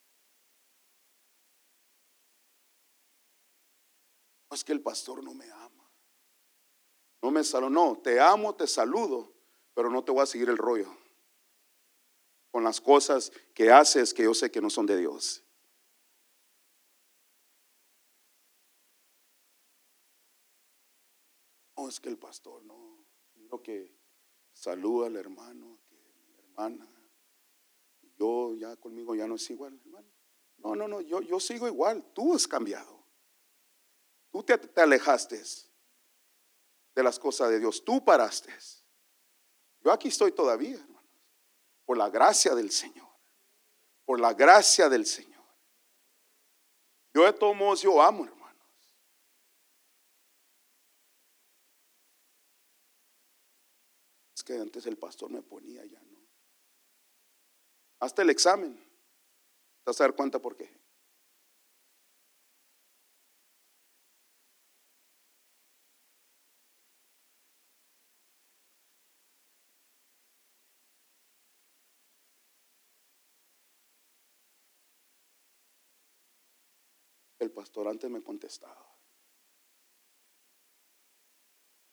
No 4.49 4.56
es 4.56 4.63
que 4.63 4.71
el 4.71 4.82
pastor 4.82 5.23
no 5.23 5.36
me 5.36 5.49
ama. 5.52 5.91
No 7.21 7.30
me 7.30 7.43
saludo, 7.43 7.69
no, 7.69 8.02
te 8.02 8.19
amo, 8.19 8.56
te 8.56 8.65
saludo, 8.65 9.32
pero 9.76 9.91
no 9.91 10.04
te 10.04 10.12
voy 10.12 10.23
a 10.23 10.26
seguir 10.26 10.49
el 10.49 10.58
rollo 10.58 11.02
con 12.53 12.63
las 12.63 12.79
cosas 12.79 13.31
que 13.55 13.71
haces 13.71 14.13
que 14.13 14.21
yo 14.21 14.33
sé 14.35 14.51
que 14.51 14.61
no 14.61 14.69
son 14.69 14.85
de 14.85 14.95
Dios. 14.95 15.43
No 21.75 21.89
es 21.89 21.99
que 21.99 22.09
el 22.09 22.19
pastor 22.19 22.63
no 22.63 22.83
que 23.63 23.95
saluda 24.51 25.07
al 25.07 25.15
hermano, 25.15 25.79
que 25.87 25.95
la 25.95 26.43
hermana. 26.43 26.87
Yo 28.17 28.53
ya 28.55 28.75
conmigo 28.75 29.15
ya 29.15 29.27
no 29.27 29.35
es 29.35 29.49
igual, 29.49 29.79
hermano. 29.83 30.07
No, 30.57 30.75
no, 30.75 30.87
no, 30.87 31.01
yo, 31.01 31.21
yo 31.21 31.39
sigo 31.39 31.67
igual. 31.67 32.03
Tú 32.13 32.35
has 32.35 32.47
cambiado. 32.47 33.03
Tú 34.31 34.43
te, 34.43 34.57
te 34.57 34.81
alejaste 34.81 35.41
de 36.93 37.03
las 37.03 37.17
cosas 37.17 37.49
de 37.49 37.59
Dios. 37.59 37.83
Tú 37.83 38.05
paraste. 38.05 38.53
Yo 39.83 39.91
aquí 39.91 40.09
estoy 40.09 40.31
todavía. 40.31 40.79
Por 41.85 41.97
la 41.97 42.09
gracia 42.09 42.55
del 42.55 42.71
Señor. 42.71 43.09
Por 44.05 44.19
la 44.19 44.33
gracia 44.33 44.89
del 44.89 45.05
Señor. 45.05 45.43
Yo 47.13 47.25
de 47.25 47.33
todos 47.33 47.55
modos, 47.55 47.81
yo 47.81 48.01
amo, 48.01 48.25
hermano. 48.25 48.43
que 54.43 54.53
antes 54.53 54.85
el 54.85 54.97
pastor 54.97 55.31
me 55.31 55.41
ponía 55.41 55.85
ya, 55.85 56.01
¿no? 56.01 56.19
Hasta 57.99 58.21
el 58.21 58.29
examen. 58.29 58.75
¿Te 58.75 59.89
vas 59.89 59.99
a 60.01 60.03
dar 60.03 60.15
cuenta 60.15 60.39
por 60.39 60.55
qué? 60.55 60.69
El 77.39 77.51
pastor 77.63 77.88
antes 77.88 78.12
me 78.12 78.21
contestaba. 78.21 78.86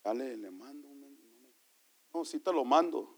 Dale, 0.03 0.37
le 0.37 0.51
mando 0.51 0.89
un 0.89 1.01
no, 2.13 2.25
sí 2.25 2.41
te 2.41 2.53
lo 2.53 2.65
mando. 2.65 3.17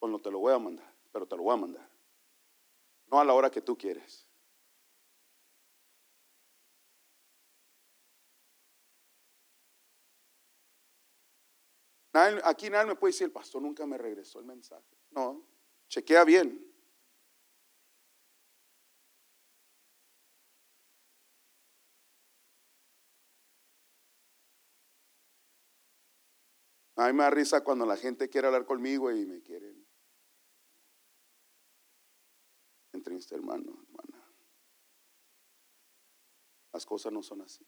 Pues 0.00 0.10
no 0.10 0.20
te 0.20 0.32
lo 0.32 0.40
voy 0.40 0.52
a 0.52 0.58
mandar, 0.58 0.92
pero 1.12 1.28
te 1.28 1.36
lo 1.36 1.44
voy 1.44 1.54
a 1.54 1.58
mandar. 1.58 1.88
No 3.06 3.20
a 3.20 3.24
la 3.24 3.34
hora 3.34 3.52
que 3.52 3.62
tú 3.62 3.78
quieres. 3.78 4.26
Aquí 12.42 12.68
nadie 12.68 12.86
me 12.86 12.96
puede 12.96 13.12
decir, 13.12 13.26
el 13.26 13.32
pastor 13.32 13.62
nunca 13.62 13.86
me 13.86 13.96
regresó 13.96 14.40
el 14.40 14.46
mensaje. 14.46 14.96
No, 15.12 15.46
chequea 15.86 16.24
bien. 16.24 16.65
A 26.96 27.08
mí 27.08 27.12
me 27.12 27.24
da 27.24 27.30
risa 27.30 27.62
cuando 27.62 27.84
la 27.84 27.96
gente 27.96 28.30
quiere 28.30 28.46
hablar 28.46 28.64
conmigo 28.64 29.12
y 29.12 29.26
me 29.26 29.42
quieren. 29.42 29.86
Entre 32.92 33.14
usted, 33.14 33.36
hermano, 33.36 33.84
hermana. 33.86 34.32
Las 36.72 36.86
cosas 36.86 37.12
no 37.12 37.22
son 37.22 37.42
así. 37.42 37.66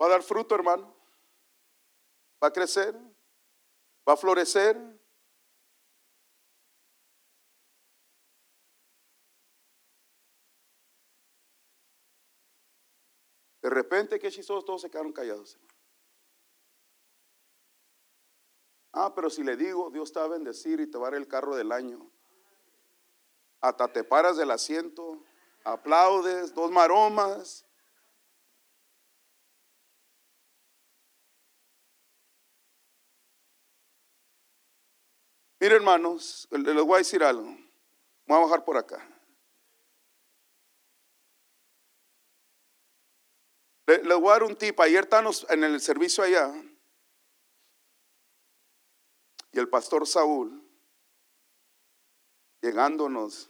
Va 0.00 0.06
a 0.06 0.10
dar 0.10 0.22
fruto, 0.22 0.54
hermano. 0.54 0.94
Va 2.42 2.48
a 2.48 2.52
crecer. 2.52 2.94
Va 4.08 4.12
a 4.12 4.16
florecer. 4.16 4.76
De 13.62 13.70
repente, 13.94 14.18
qué 14.18 14.30
chistosos, 14.30 14.64
todos 14.64 14.82
se 14.82 14.90
quedaron 14.90 15.12
callados. 15.12 15.56
Ah, 18.92 19.12
pero 19.14 19.30
si 19.30 19.42
le 19.42 19.56
digo, 19.56 19.90
Dios 19.90 20.12
te 20.12 20.18
va 20.18 20.26
a 20.26 20.28
bendecir 20.28 20.80
y 20.80 20.90
te 20.90 20.98
va 20.98 21.08
a 21.08 21.10
dar 21.10 21.20
el 21.20 21.28
carro 21.28 21.54
del 21.54 21.72
año. 21.72 22.10
Hasta 23.60 23.92
te 23.92 24.04
paras 24.04 24.36
del 24.36 24.50
asiento, 24.50 25.22
aplaudes, 25.64 26.54
dos 26.54 26.70
maromas. 26.70 27.64
Mire, 35.60 35.76
hermanos, 35.76 36.46
le- 36.50 36.74
les 36.74 36.84
voy 36.84 36.94
a 36.96 36.98
decir 36.98 37.22
algo. 37.22 37.56
Voy 38.26 38.36
a 38.36 38.40
bajar 38.40 38.64
por 38.64 38.76
acá. 38.76 39.13
Le, 43.86 44.02
les 44.02 44.18
voy 44.18 44.28
a 44.28 44.32
dar 44.32 44.42
un 44.44 44.56
tip. 44.56 44.78
Ayer 44.80 45.04
estábamos 45.04 45.46
en 45.50 45.64
el 45.64 45.80
servicio 45.80 46.24
allá. 46.24 46.52
Y 49.52 49.58
el 49.58 49.68
pastor 49.68 50.06
Saúl, 50.06 50.68
llegándonos, 52.60 53.48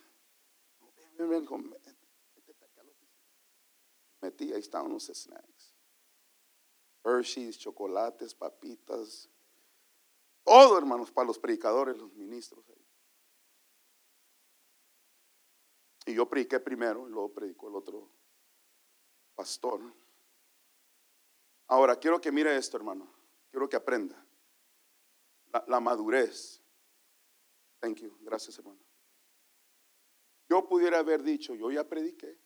metí, 4.20 4.53
ahí 4.53 4.61
estaban 4.61 4.92
los 4.92 5.07
snacks. 5.07 5.75
Hershey's, 7.05 7.59
chocolates, 7.59 8.35
papitas. 8.35 9.31
Todo, 10.42 10.77
hermanos, 10.77 11.11
para 11.11 11.27
los 11.27 11.38
predicadores, 11.38 11.97
los 11.97 12.12
ministros. 12.14 12.64
Y 16.07 16.14
yo 16.14 16.29
prediqué 16.29 16.61
primero, 16.61 17.09
y 17.09 17.11
luego 17.11 17.33
predicó 17.33 17.68
el 17.68 17.77
otro 17.77 18.11
pastor. 19.35 19.81
Ahora, 21.66 21.96
quiero 21.96 22.20
que 22.20 22.31
mire 22.31 22.57
esto, 22.57 22.77
hermano. 22.77 23.12
Quiero 23.50 23.68
que 23.68 23.77
aprenda. 23.77 24.27
La, 25.66 25.81
madurez. 25.81 26.62
Thank 27.81 27.98
you. 28.00 28.18
Gracias, 28.20 28.59
hermano. 28.59 28.81
Yo 30.48 30.66
pudiera 30.68 30.98
haber 30.98 31.22
dicho, 31.22 31.55
yo 31.55 31.70
ya 31.70 31.88
prediqué. 31.88 32.38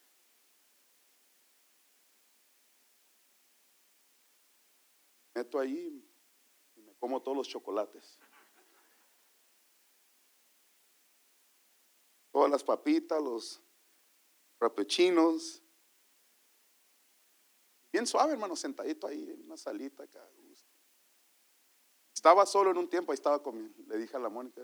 Meto 5.35 5.59
ahí 5.59 6.05
y 6.77 6.83
me 6.83 6.95
como 6.97 7.23
todos 7.23 7.37
los 7.37 7.49
chocolates. 7.49 8.19
Todas 12.31 12.51
las 12.51 12.63
papitas, 12.63 13.23
los 13.23 13.63
rapechinos. 14.61 15.63
Bien 17.93 18.07
suave, 18.07 18.33
hermano, 18.33 18.55
sentadito 18.55 19.07
ahí 19.07 19.31
en 19.31 19.45
una 19.45 19.57
salita 19.57 20.03
acá. 20.03 20.25
Estaba 22.13 22.45
solo 22.47 22.73
en 22.73 22.79
un 22.79 22.91
tiempo, 22.91 23.13
ahí 23.13 23.15
estaba 23.15 23.43
comiendo. 23.43 23.81
Le 23.87 23.97
dije 23.97 24.17
a 24.17 24.21
la 24.21 24.29
Mónica, 24.29 24.61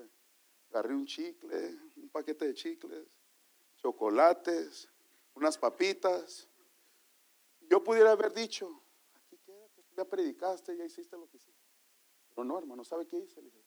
agarré 0.71 0.95
un 0.95 1.07
chicle, 1.07 1.79
un 1.97 2.09
paquete 2.11 2.47
de 2.47 2.55
chicles, 2.55 3.07
chocolates, 3.77 4.89
unas 5.35 5.57
papitas. 5.57 6.49
Yo 7.61 7.83
pudiera 7.83 8.11
haber 8.11 8.33
dicho, 8.33 8.83
aquí 9.15 9.39
quédate, 9.39 9.85
ya 9.97 10.05
predicaste, 10.05 10.77
ya 10.77 10.85
hiciste 10.85 11.17
lo 11.17 11.29
que 11.29 11.37
hiciste. 11.37 11.63
Pero 12.35 12.45
no, 12.45 12.59
hermano, 12.59 12.85
¿sabe 12.85 13.07
qué 13.07 13.19
hice? 13.19 13.41
Le 13.41 13.51
dije, 13.51 13.65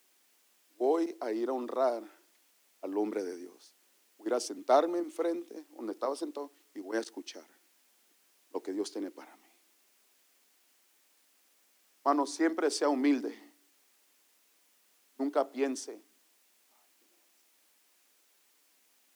voy 0.77 1.15
a 1.21 1.31
ir 1.31 1.47
a 1.47 1.53
honrar 1.53 2.03
al 2.81 2.97
hombre 2.97 3.23
de 3.23 3.37
Dios. 3.37 3.73
Voy 4.17 4.31
a 4.33 4.35
a 4.35 4.39
sentarme 4.41 4.97
enfrente, 4.97 5.65
donde 5.69 5.93
estaba 5.93 6.15
sentado, 6.15 6.51
y 6.73 6.81
voy 6.81 6.97
a 6.97 6.99
escuchar 6.99 7.47
lo 8.51 8.61
que 8.61 8.73
Dios 8.73 8.91
tiene 8.91 9.11
para 9.11 9.35
mí. 9.37 9.46
Hermano, 12.07 12.25
siempre 12.25 12.71
sea 12.71 12.87
humilde. 12.87 13.37
Nunca 15.17 15.51
piense, 15.51 16.01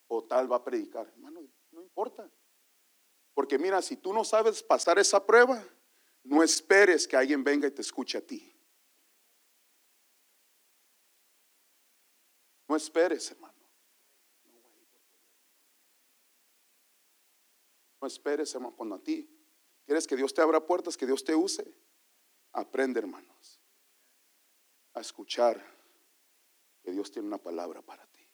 o 0.08 0.22
tal 0.26 0.52
va 0.52 0.58
a 0.58 0.64
predicar. 0.66 1.08
Hermano, 1.08 1.40
no 1.72 1.82
importa. 1.82 2.30
Porque 3.34 3.58
mira, 3.58 3.82
si 3.82 3.96
tú 3.96 4.12
no 4.12 4.26
sabes 4.26 4.62
pasar 4.62 5.00
esa 5.00 5.26
prueba, 5.26 5.64
no 6.22 6.44
esperes 6.44 7.08
que 7.08 7.16
alguien 7.16 7.46
venga 7.46 7.66
y 7.66 7.72
te 7.72 7.82
escuche 7.82 8.18
a 8.18 8.28
ti. 8.28 8.54
No 12.68 12.76
esperes, 12.76 13.32
hermano. 13.32 13.56
No 18.02 18.08
esperes, 18.08 18.54
hermano, 18.54 18.76
cuando 18.76 18.96
a 18.96 19.00
ti 19.02 19.30
quieres 19.86 20.06
que 20.06 20.18
Dios 20.18 20.34
te 20.34 20.42
abra 20.42 20.60
puertas, 20.60 20.98
que 20.98 21.06
Dios 21.06 21.24
te 21.24 21.34
use. 21.34 21.74
Aprende, 22.54 23.00
hermanos, 23.00 23.62
a 24.94 25.00
escuchar 25.00 25.64
que 26.84 26.92
Dios 26.92 27.12
tiene 27.12 27.28
una 27.28 27.38
palabra 27.38 27.82
para 27.82 28.06
ti. 28.08 28.28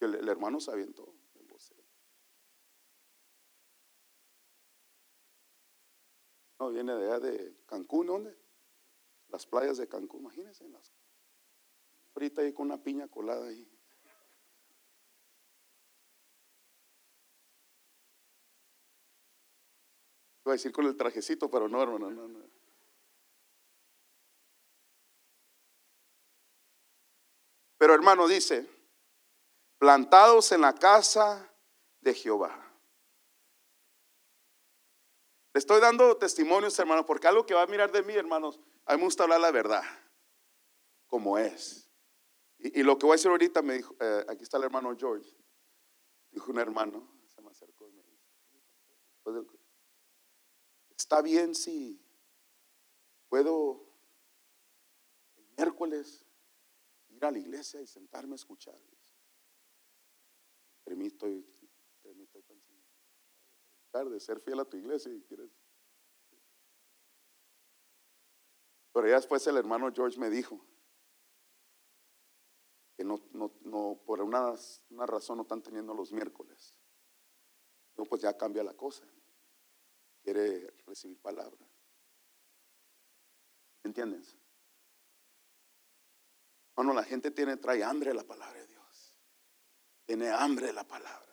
El, 0.00 0.28
hermano 0.28 0.60
se 0.60 0.70
avientó. 0.70 1.14
No, 6.60 6.70
viene 6.70 6.92
de 6.92 7.06
allá 7.06 7.20
de 7.20 7.56
Cancún, 7.66 8.06
¿dónde? 8.08 8.47
Las 9.28 9.46
playas 9.46 9.76
de 9.78 9.88
Cancún, 9.88 10.22
imagínense. 10.22 10.64
en 10.64 10.72
Las, 10.72 10.92
ahorita 12.14 12.42
ahí 12.42 12.52
con 12.52 12.66
una 12.66 12.82
piña 12.82 13.08
colada 13.08 13.46
ahí. 13.46 13.68
Iba 20.44 20.52
a 20.52 20.56
decir 20.56 20.72
con 20.72 20.86
el 20.86 20.96
trajecito, 20.96 21.50
pero 21.50 21.68
no, 21.68 21.82
hermano, 21.82 22.10
no, 22.10 22.26
no. 22.26 22.58
Pero 27.76 27.94
hermano 27.94 28.26
dice, 28.26 28.68
plantados 29.78 30.50
en 30.52 30.62
la 30.62 30.74
casa 30.74 31.54
de 32.00 32.14
Jehová. 32.14 32.67
Estoy 35.58 35.80
dando 35.80 36.16
testimonios, 36.16 36.78
hermano, 36.78 37.04
porque 37.04 37.26
algo 37.26 37.44
que 37.44 37.52
va 37.52 37.62
a 37.62 37.66
mirar 37.66 37.90
de 37.90 38.04
mí, 38.04 38.14
hermanos, 38.14 38.60
a 38.84 38.92
mí 38.92 38.98
me 38.98 39.06
gusta 39.06 39.24
hablar 39.24 39.40
la 39.40 39.50
verdad, 39.50 39.82
como 41.08 41.36
es. 41.36 41.90
Y, 42.58 42.84
lo 42.84 42.96
que 42.96 43.06
voy 43.06 43.14
a 43.14 43.16
decir 43.16 43.32
ahorita, 43.32 43.60
me 43.60 43.74
dijo, 43.74 43.96
eh, 43.98 44.24
aquí 44.28 44.44
está 44.44 44.56
el 44.56 44.62
hermano 44.62 44.96
George, 44.96 45.28
dijo 46.30 46.52
un 46.52 46.60
hermano, 46.60 47.10
se 47.26 47.42
me 47.42 47.50
acercó 47.50 47.88
y 47.88 47.92
me 47.92 48.02
después 49.14 49.34
del- 49.34 49.60
está 50.96 51.22
bien 51.22 51.56
si 51.56 52.00
puedo 53.28 53.84
el 55.38 55.44
miércoles 55.56 56.24
ir 57.08 57.24
a 57.24 57.32
la 57.32 57.38
iglesia 57.38 57.80
y 57.80 57.86
sentarme 57.88 58.34
a 58.34 58.36
escuchar. 58.36 58.78
Mí 60.86 61.06
estoy, 61.06 61.44
mí 62.14 62.22
estoy 62.22 62.42
pensando, 62.42 62.84
de 63.92 64.20
ser 64.20 64.40
fiel 64.40 64.60
a 64.60 64.64
tu 64.64 64.76
iglesia. 64.76 65.12
Pero 68.92 69.08
ya 69.08 69.14
después 69.14 69.46
el 69.46 69.56
hermano 69.56 69.90
George 69.92 70.18
me 70.18 70.30
dijo 70.30 70.64
que 72.96 73.04
no, 73.04 73.20
no, 73.32 73.52
no 73.62 74.00
por 74.04 74.20
una, 74.22 74.54
una 74.90 75.06
razón 75.06 75.38
no 75.38 75.42
están 75.42 75.62
teniendo 75.62 75.94
los 75.94 76.12
miércoles. 76.12 76.74
No, 77.96 78.04
pues 78.04 78.22
ya 78.22 78.36
cambia 78.36 78.62
la 78.62 78.74
cosa. 78.74 79.04
Quiere 80.22 80.74
recibir 80.86 81.18
palabra. 81.20 81.66
¿Entiendes? 83.82 84.36
Bueno, 86.76 86.92
la 86.92 87.02
gente 87.04 87.30
tiene, 87.30 87.56
trae 87.56 87.82
hambre 87.82 88.10
de 88.10 88.16
la 88.16 88.24
palabra 88.24 88.60
de 88.60 88.66
Dios. 88.66 89.14
Tiene 90.04 90.30
hambre 90.30 90.66
de 90.66 90.72
la 90.72 90.84
palabra. 90.86 91.27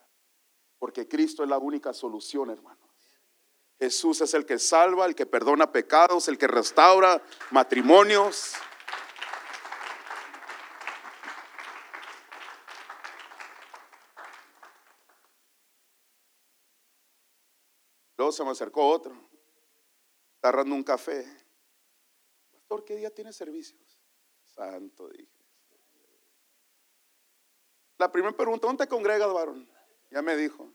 Porque 0.85 1.07
Cristo 1.07 1.41
es 1.41 1.49
la 1.49 1.57
única 1.57 1.93
solución, 1.93 2.51
hermanos. 2.51 2.87
Jesús 3.79 4.21
es 4.21 4.35
el 4.35 4.45
que 4.45 4.59
salva, 4.59 5.07
el 5.07 5.15
que 5.15 5.25
perdona 5.25 5.71
pecados, 5.71 6.27
el 6.27 6.37
que 6.37 6.45
restaura 6.45 7.23
matrimonios. 7.49 8.53
Luego 18.15 18.31
se 18.31 18.43
me 18.43 18.51
acercó 18.51 18.87
otro, 18.87 19.19
está 20.35 20.61
un 20.61 20.83
café. 20.83 21.25
Pastor, 22.51 22.85
¿qué 22.85 22.95
día 22.95 23.09
tiene 23.09 23.33
servicios? 23.33 23.99
Santo, 24.43 25.09
dije. 25.09 25.33
La 27.97 28.11
primera 28.11 28.37
pregunta, 28.37 28.67
¿dónde 28.67 28.85
te 28.85 28.87
congregas, 28.87 29.33
varón? 29.33 29.67
Ya 30.11 30.21
me 30.21 30.37
dijo. 30.37 30.74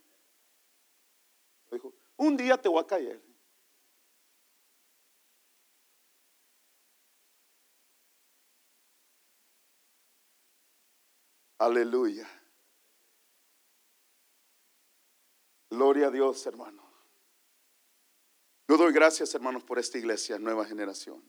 Un 2.21 2.37
día 2.37 2.59
te 2.59 2.69
voy 2.69 2.83
a 2.83 2.87
caer. 2.87 3.19
Aleluya. 11.57 12.29
Gloria 15.71 16.09
a 16.09 16.11
Dios, 16.11 16.45
hermano. 16.45 16.83
Yo 18.69 18.77
doy 18.77 18.93
gracias, 18.93 19.35
hermanos, 19.35 19.65
por 19.65 19.79
esta 19.79 19.97
iglesia, 19.97 20.39
nueva 20.39 20.67
generación. 20.67 21.25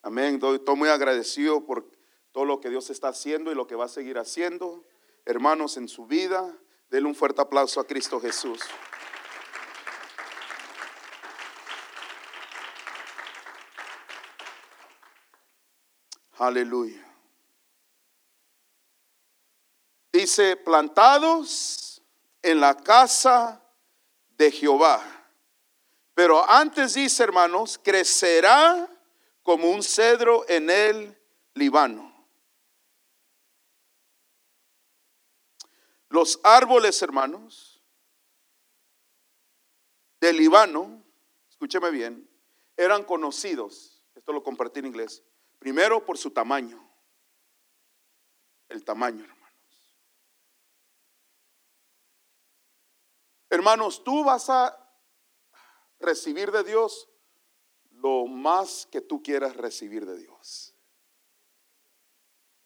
Amén. 0.00 0.38
Doy, 0.38 0.56
estoy 0.56 0.76
muy 0.76 0.88
agradecido 0.88 1.66
por 1.66 1.86
todo 2.32 2.46
lo 2.46 2.60
que 2.60 2.70
Dios 2.70 2.88
está 2.88 3.08
haciendo 3.08 3.52
y 3.52 3.54
lo 3.54 3.66
que 3.66 3.74
va 3.74 3.84
a 3.84 3.88
seguir 3.88 4.16
haciendo. 4.16 4.86
Hermanos, 5.26 5.76
en 5.76 5.86
su 5.86 6.06
vida, 6.06 6.58
denle 6.88 7.10
un 7.10 7.14
fuerte 7.14 7.42
aplauso 7.42 7.78
a 7.78 7.86
Cristo 7.86 8.18
Jesús. 8.18 8.62
Aleluya. 16.38 17.04
Dice, 20.12 20.56
plantados 20.56 22.02
en 22.42 22.60
la 22.60 22.76
casa 22.76 23.62
de 24.36 24.50
Jehová 24.50 25.18
pero 26.18 26.50
antes 26.50 26.94
dice, 26.94 27.22
hermanos, 27.22 27.78
crecerá 27.80 28.90
como 29.44 29.70
un 29.70 29.84
cedro 29.84 30.44
en 30.48 30.68
el 30.68 31.16
Líbano. 31.54 32.12
Los 36.08 36.40
árboles, 36.42 37.00
hermanos, 37.02 37.80
del 40.20 40.38
Líbano, 40.38 41.04
escúcheme 41.48 41.92
bien, 41.92 42.28
eran 42.76 43.04
conocidos, 43.04 44.02
esto 44.16 44.32
lo 44.32 44.42
compartí 44.42 44.80
en 44.80 44.86
inglés, 44.86 45.22
primero 45.58 46.04
por 46.04 46.18
su 46.18 46.30
tamaño, 46.30 46.86
el 48.68 48.84
tamaño, 48.84 49.24
hermanos. 49.24 49.38
Hermanos, 53.50 54.04
tú 54.04 54.24
vas 54.24 54.50
a 54.50 54.76
recibir 56.00 56.50
de 56.52 56.64
Dios 56.64 57.08
lo 57.90 58.26
más 58.26 58.86
que 58.90 59.00
tú 59.00 59.22
quieras 59.22 59.56
recibir 59.56 60.06
de 60.06 60.18
Dios. 60.18 60.74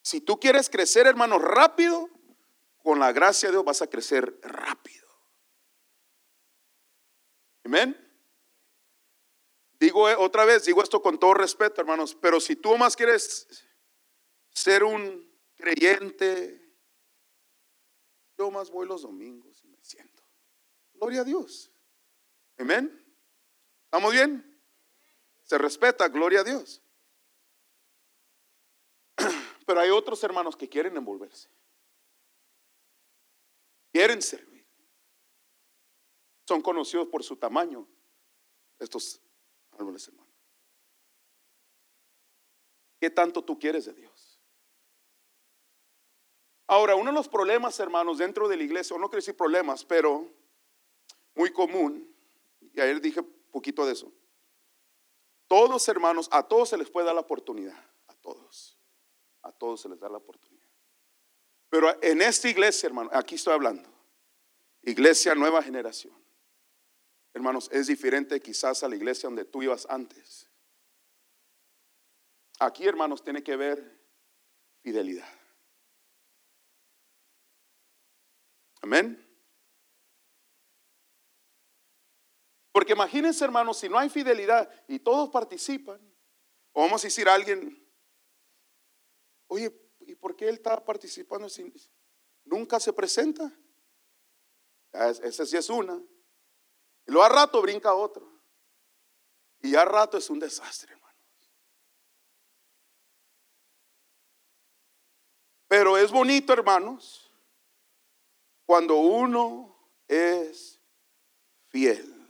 Si 0.02 0.20
tú 0.20 0.38
quieres 0.38 0.68
crecer, 0.68 1.06
hermano, 1.06 1.38
rápido, 1.38 2.10
con 2.82 2.98
la 2.98 3.12
gracia 3.12 3.48
de 3.48 3.52
Dios 3.52 3.64
vas 3.64 3.82
a 3.82 3.86
crecer 3.86 4.38
rápido. 4.42 5.08
Amén. 7.64 8.01
Digo 9.82 10.08
eh, 10.08 10.14
otra 10.16 10.44
vez, 10.44 10.64
digo 10.64 10.80
esto 10.80 11.02
con 11.02 11.18
todo 11.18 11.34
respeto, 11.34 11.80
hermanos, 11.80 12.14
pero 12.14 12.38
si 12.38 12.54
tú 12.54 12.78
más 12.78 12.94
quieres 12.94 13.66
ser 14.54 14.84
un 14.84 15.28
creyente, 15.56 16.72
yo 18.38 18.48
más 18.52 18.70
voy 18.70 18.86
los 18.86 19.02
domingos 19.02 19.60
y 19.64 19.66
me 19.66 19.82
siento. 19.82 20.22
Gloria 20.92 21.22
a 21.22 21.24
Dios. 21.24 21.72
Amén. 22.58 22.96
¿Estamos 23.86 24.12
bien? 24.12 24.62
Se 25.42 25.58
respeta, 25.58 26.06
gloria 26.06 26.42
a 26.42 26.44
Dios. 26.44 26.80
Pero 29.66 29.80
hay 29.80 29.90
otros 29.90 30.22
hermanos 30.22 30.54
que 30.54 30.68
quieren 30.68 30.96
envolverse. 30.96 31.48
Quieren 33.90 34.22
servir. 34.22 34.64
Son 36.46 36.62
conocidos 36.62 37.08
por 37.08 37.24
su 37.24 37.36
tamaño, 37.36 37.88
estos 38.78 39.20
¿Qué 43.00 43.10
tanto 43.10 43.42
tú 43.42 43.58
quieres 43.58 43.86
de 43.86 43.94
Dios? 43.94 44.40
Ahora, 46.68 46.94
uno 46.94 47.10
de 47.10 47.14
los 47.14 47.28
problemas, 47.28 47.78
hermanos, 47.80 48.18
dentro 48.18 48.48
de 48.48 48.56
la 48.56 48.62
iglesia, 48.62 48.94
o 48.94 48.98
no 48.98 49.08
quiero 49.08 49.18
decir 49.18 49.36
problemas, 49.36 49.84
pero 49.84 50.30
muy 51.34 51.52
común, 51.52 52.08
y 52.60 52.80
ayer 52.80 53.00
dije 53.00 53.22
poquito 53.22 53.84
de 53.84 53.92
eso. 53.92 54.12
Todos 55.48 55.86
hermanos, 55.88 56.28
a 56.30 56.42
todos 56.42 56.70
se 56.70 56.78
les 56.78 56.88
puede 56.88 57.06
dar 57.06 57.14
la 57.14 57.20
oportunidad, 57.20 57.76
a 58.06 58.14
todos, 58.14 58.78
a 59.42 59.52
todos 59.52 59.80
se 59.80 59.88
les 59.88 60.00
da 60.00 60.08
la 60.08 60.18
oportunidad. 60.18 60.66
Pero 61.68 62.02
en 62.02 62.22
esta 62.22 62.48
iglesia, 62.48 62.86
hermano, 62.86 63.10
aquí 63.12 63.34
estoy 63.34 63.52
hablando, 63.52 63.88
iglesia 64.82 65.34
nueva 65.34 65.62
generación. 65.62 66.21
Hermanos, 67.34 67.68
es 67.72 67.86
diferente 67.86 68.40
quizás 68.40 68.82
a 68.82 68.88
la 68.88 68.96
iglesia 68.96 69.26
donde 69.26 69.44
tú 69.44 69.62
ibas 69.62 69.86
antes. 69.88 70.48
Aquí, 72.58 72.86
hermanos, 72.86 73.24
tiene 73.24 73.42
que 73.42 73.56
ver 73.56 74.00
fidelidad. 74.82 75.28
Amén. 78.82 79.28
Porque 82.72 82.92
imagínense, 82.92 83.44
hermanos, 83.44 83.78
si 83.78 83.88
no 83.88 83.98
hay 83.98 84.08
fidelidad 84.08 84.68
y 84.88 84.98
todos 84.98 85.30
participan, 85.30 86.00
o 86.72 86.82
vamos 86.82 87.02
a 87.02 87.06
decir 87.06 87.28
a 87.28 87.34
alguien, 87.34 87.78
oye, 89.46 89.72
¿y 90.00 90.14
por 90.14 90.34
qué 90.34 90.48
él 90.48 90.56
está 90.56 90.82
participando 90.84 91.48
si 91.48 91.72
nunca 92.44 92.80
se 92.80 92.92
presenta? 92.92 93.52
Esa 94.92 95.46
sí 95.46 95.56
es 95.56 95.70
una. 95.70 96.02
Y 97.06 97.12
luego 97.12 97.24
a 97.24 97.28
rato 97.28 97.60
brinca 97.60 97.94
otro. 97.94 98.30
Y 99.60 99.74
a 99.74 99.84
rato 99.84 100.16
es 100.16 100.28
un 100.30 100.38
desastre, 100.38 100.92
hermanos. 100.92 101.16
Pero 105.68 105.96
es 105.96 106.10
bonito, 106.10 106.52
hermanos, 106.52 107.32
cuando 108.66 108.96
uno 108.96 109.76
es 110.08 110.80
fiel. 111.68 112.22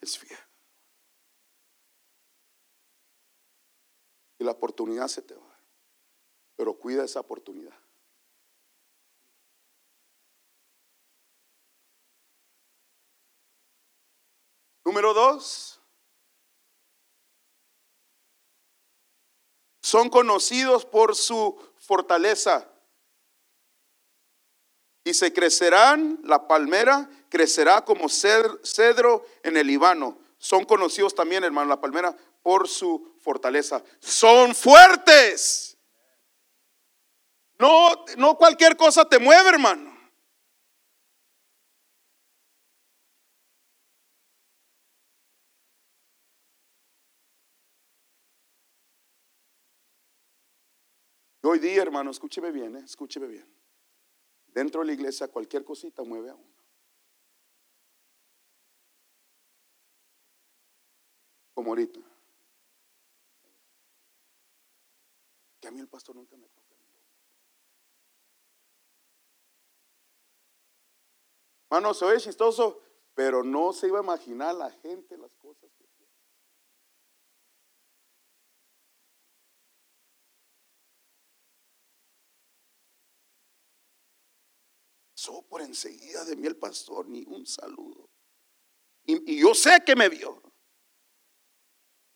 es 0.00 0.18
fiel. 0.18 0.38
Y 4.38 4.44
la 4.44 4.52
oportunidad 4.52 5.08
se 5.08 5.22
te 5.22 5.34
va. 5.34 5.60
Pero 6.56 6.78
cuida 6.78 7.04
esa 7.04 7.20
oportunidad. 7.20 7.78
Número 14.84 15.14
dos. 15.14 15.80
Son 19.82 20.08
conocidos 20.08 20.84
por 20.84 21.16
su 21.16 21.58
fortaleza. 21.78 22.66
Y 25.04 25.14
se 25.14 25.32
crecerán 25.32 26.20
la 26.24 26.46
palmera 26.46 27.08
crecerá 27.30 27.82
como 27.82 28.08
cedro 28.10 29.24
en 29.42 29.56
el 29.56 29.66
Líbano. 29.66 30.18
Son 30.36 30.64
conocidos 30.64 31.14
también, 31.14 31.44
hermano, 31.44 31.70
la 31.70 31.80
palmera 31.80 32.14
por 32.42 32.68
su 32.68 33.14
fortaleza. 33.22 33.82
Son 34.00 34.54
fuertes. 34.54 35.78
No, 37.58 38.04
no 38.16 38.36
cualquier 38.36 38.76
cosa 38.76 39.08
te 39.08 39.18
mueve, 39.18 39.50
hermano. 39.50 39.89
Hoy 51.50 51.58
día, 51.58 51.82
hermano, 51.82 52.12
escúcheme 52.12 52.52
bien, 52.52 52.76
eh, 52.76 52.82
escúcheme 52.84 53.26
bien. 53.26 53.46
Dentro 54.46 54.80
de 54.80 54.86
la 54.86 54.92
iglesia 54.92 55.26
cualquier 55.26 55.64
cosita 55.64 56.04
mueve 56.04 56.30
a 56.30 56.34
uno. 56.34 56.54
Como 61.52 61.70
ahorita. 61.70 62.00
Que 65.60 65.68
a 65.68 65.70
mí 65.72 65.80
el 65.80 65.88
pastor 65.88 66.14
nunca 66.14 66.36
me 66.36 66.48
toca. 66.48 66.60
Hermano, 71.68 71.94
se 71.94 72.04
ve 72.04 72.18
chistoso, 72.18 72.80
pero 73.14 73.42
no 73.42 73.72
se 73.72 73.88
iba 73.88 73.98
a 73.98 74.02
imaginar 74.02 74.54
la 74.54 74.70
gente 74.70 75.16
las 75.18 75.34
cosas 75.34 75.70
pasó 85.20 85.42
por 85.42 85.60
enseguida 85.60 86.24
de 86.24 86.34
mí 86.34 86.46
el 86.46 86.56
pastor, 86.56 87.06
ni 87.06 87.24
un 87.26 87.46
saludo. 87.46 88.08
Y, 89.04 89.38
yo 89.38 89.54
sé 89.54 89.82
que 89.84 89.94
me 89.94 90.08
vio. 90.08 90.40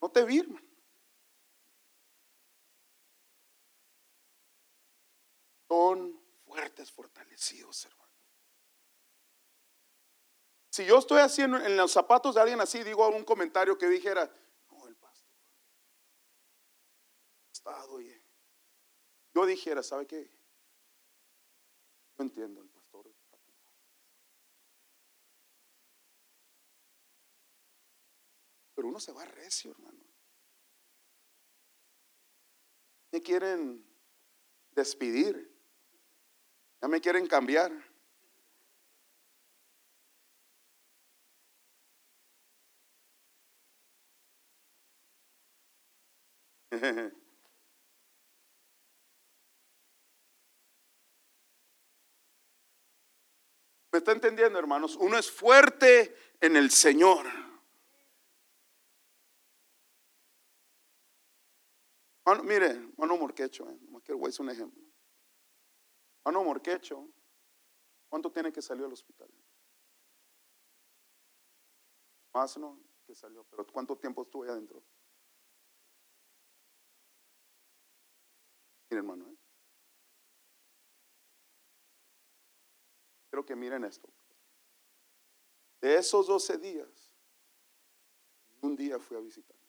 No 0.01 0.11
te 0.11 0.25
vi. 0.25 0.43
Son 5.69 6.19
fuertes, 6.47 6.91
fortalecidos, 6.91 7.85
hermano. 7.85 8.13
Si 10.71 10.87
yo 10.87 10.99
estoy 10.99 11.21
haciendo 11.21 11.59
en 11.59 11.77
los 11.77 11.93
zapatos 11.93 12.35
de 12.35 12.41
alguien 12.41 12.61
así, 12.61 12.83
digo 12.83 13.07
un 13.09 13.25
comentario 13.25 13.77
que 13.77 13.87
dijera, 13.87 14.35
no, 14.71 14.89
el 14.89 14.97
pastor. 14.97 15.29
Estado, 17.53 18.01
Yo 19.35 19.47
dijera, 19.47 19.83
¿sabe 19.83 20.07
qué? 20.07 20.31
No 22.17 22.25
entiendo. 22.25 22.74
Pero 28.75 28.89
uno 28.89 28.99
se 28.99 29.13
va 29.13 29.25
recio, 29.25 29.71
hermano. 29.71 30.03
Me 33.13 33.23
quieren 33.23 33.85
despedir. 34.73 35.53
Ya 36.83 36.89
me 36.89 37.01
quieren 37.01 37.27
cambiar. 37.27 37.73
¿Me 53.93 53.99
está 53.99 54.11
entendiendo, 54.11 54.59
hermanos? 54.59 54.97
Uno 54.97 55.17
es 55.17 55.31
fuerte 55.31 56.17
en 56.41 56.57
el 56.57 56.73
Señor. 56.73 57.27
Mire, 62.43 62.93
mano 62.97 63.17
Morquecho, 63.17 63.69
eh, 63.71 63.79
hacer 64.27 64.43
un 64.43 64.51
ejemplo. 64.51 64.83
Mano 66.25 66.43
Morquecho, 66.43 67.07
¿cuánto 68.09 68.33
tiene 68.33 68.51
que 68.51 68.63
salir 68.63 68.85
al 68.85 68.93
hospital? 68.93 69.29
Más 72.33 72.57
no 72.57 72.81
que 73.07 73.15
salió, 73.15 73.45
pero 73.45 73.67
¿cuánto 73.67 73.97
tiempo 73.97 74.23
estuvo 74.23 74.45
ahí 74.45 74.51
adentro? 74.51 74.83
Mire, 78.91 78.99
hermano, 78.99 79.29
¿eh? 79.31 79.37
Quiero 83.29 83.45
que 83.45 83.57
miren 83.57 83.85
esto. 83.85 84.09
De 85.81 85.97
esos 85.97 86.27
12 86.27 86.57
días, 86.57 87.13
un 88.63 88.75
día 88.77 88.99
fui 88.99 89.17
a 89.17 89.21
visitar. 89.21 89.64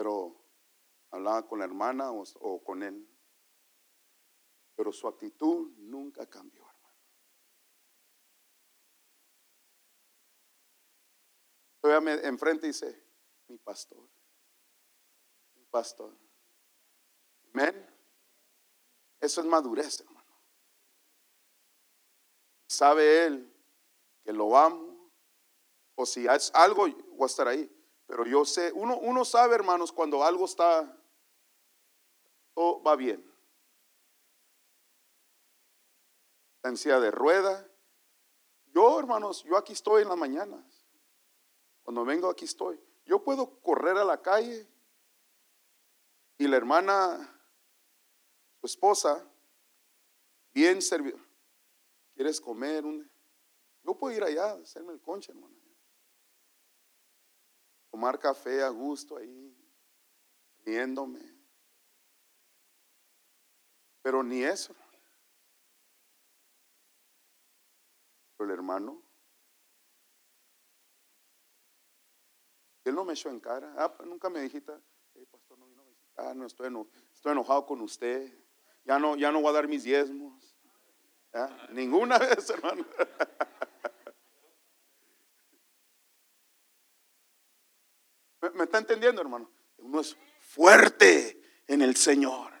Pero 0.00 0.34
hablaba 1.10 1.46
con 1.46 1.58
la 1.58 1.66
hermana 1.66 2.10
o, 2.10 2.64
con 2.64 2.82
él. 2.82 3.06
Pero 4.74 4.92
su 4.92 5.06
actitud 5.06 5.72
nunca 5.76 6.24
cambió, 6.26 6.62
hermano. 6.62 6.96
Todavía 11.82 12.14
enfrente 12.26 12.68
dice, 12.68 13.04
mi 13.48 13.58
pastor, 13.58 14.08
mi 15.56 15.66
pastor. 15.66 16.16
Amén. 17.52 17.86
Eso 19.20 19.42
es 19.42 19.46
madurez, 19.46 20.00
hermano. 20.00 20.34
Sabe 22.66 23.26
él 23.26 23.54
que 24.24 24.32
lo 24.32 24.56
amo, 24.56 25.12
o 25.94 26.06
si 26.06 26.26
es 26.26 26.50
algo, 26.54 26.88
voy 26.88 27.22
a 27.24 27.26
estar 27.26 27.48
ahí. 27.48 27.79
Pero 28.10 28.26
yo 28.26 28.44
sé, 28.44 28.72
uno, 28.74 28.98
uno 28.98 29.24
sabe, 29.24 29.54
hermanos, 29.54 29.92
cuando 29.92 30.24
algo 30.24 30.44
está, 30.44 31.00
todo 32.52 32.82
va 32.82 32.96
bien. 32.96 33.24
La 36.64 36.98
de 36.98 37.10
rueda. 37.12 37.70
Yo, 38.74 38.98
hermanos, 38.98 39.44
yo 39.44 39.56
aquí 39.56 39.74
estoy 39.74 40.02
en 40.02 40.08
las 40.08 40.18
mañanas. 40.18 40.84
Cuando 41.84 42.04
vengo 42.04 42.28
aquí 42.28 42.46
estoy. 42.46 42.82
Yo 43.06 43.22
puedo 43.22 43.60
correr 43.60 43.96
a 43.96 44.04
la 44.04 44.20
calle 44.20 44.68
y 46.36 46.48
la 46.48 46.56
hermana, 46.56 47.40
su 48.60 48.66
esposa, 48.66 49.24
bien 50.52 50.82
servida. 50.82 51.24
¿Quieres 52.14 52.40
comer? 52.40 52.82
Yo 53.84 53.94
puedo 53.96 54.16
ir 54.16 54.24
allá, 54.24 54.54
hacerme 54.54 54.94
el 54.94 55.00
conche, 55.00 55.30
hermana 55.30 55.59
tomar 57.90 58.18
café 58.18 58.62
a 58.62 58.68
gusto 58.68 59.16
ahí, 59.16 59.56
riéndome. 60.64 61.20
Pero 64.02 64.22
ni 64.22 64.42
eso. 64.42 64.74
Pero 68.36 68.50
el 68.50 68.56
hermano, 68.56 69.02
él 72.84 72.94
no 72.94 73.04
me 73.04 73.12
echó 73.12 73.28
en 73.28 73.40
cara. 73.40 73.74
Ah, 73.76 73.92
pues, 73.94 74.08
nunca 74.08 74.30
me 74.30 74.40
dijiste, 74.40 74.72
pastor, 75.30 75.58
no 75.58 75.66
vino 75.66 75.82
a 75.82 75.84
visitar, 75.84 76.36
no 76.36 76.46
estoy, 76.46 76.72
estoy 77.12 77.32
enojado 77.32 77.66
con 77.66 77.80
usted. 77.82 78.32
Ya 78.84 78.98
no, 78.98 79.16
ya 79.16 79.30
no 79.30 79.40
voy 79.40 79.50
a 79.50 79.54
dar 79.54 79.68
mis 79.68 79.84
diezmos. 79.84 80.56
Ninguna 81.70 82.18
vez, 82.18 82.48
hermano. 82.50 82.84
¿Me, 88.54 88.64
está 88.64 88.69
entendiendo, 88.80 89.22
hermano? 89.22 89.50
Uno 89.78 90.00
es 90.00 90.16
fuerte 90.40 91.40
en 91.66 91.82
el 91.82 91.96
Señor. 91.96 92.52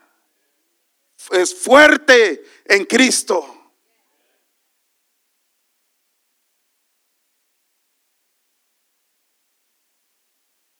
Es 1.32 1.54
fuerte 1.54 2.44
en 2.64 2.84
Cristo. 2.86 3.60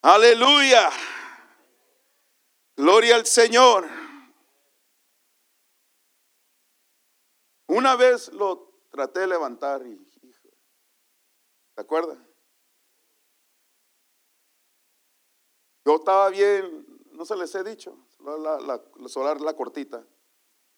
Aleluya. 0.02 0.90
Gloria 2.76 3.16
al 3.16 3.26
Señor. 3.26 3.86
Una 7.66 7.94
vez 7.94 8.32
lo 8.32 8.82
traté 8.90 9.20
de 9.20 9.26
levantar 9.28 9.86
y, 9.86 9.96
¿te 11.74 11.82
acuerdas? 11.82 12.18
Yo 15.84 15.96
estaba 15.96 16.28
bien, 16.30 16.86
no 17.12 17.24
se 17.24 17.36
les 17.36 17.54
he 17.54 17.64
dicho, 17.64 17.96
la, 18.20 18.60
la, 18.60 19.08
solar, 19.08 19.40
la 19.40 19.54
cortita. 19.54 20.04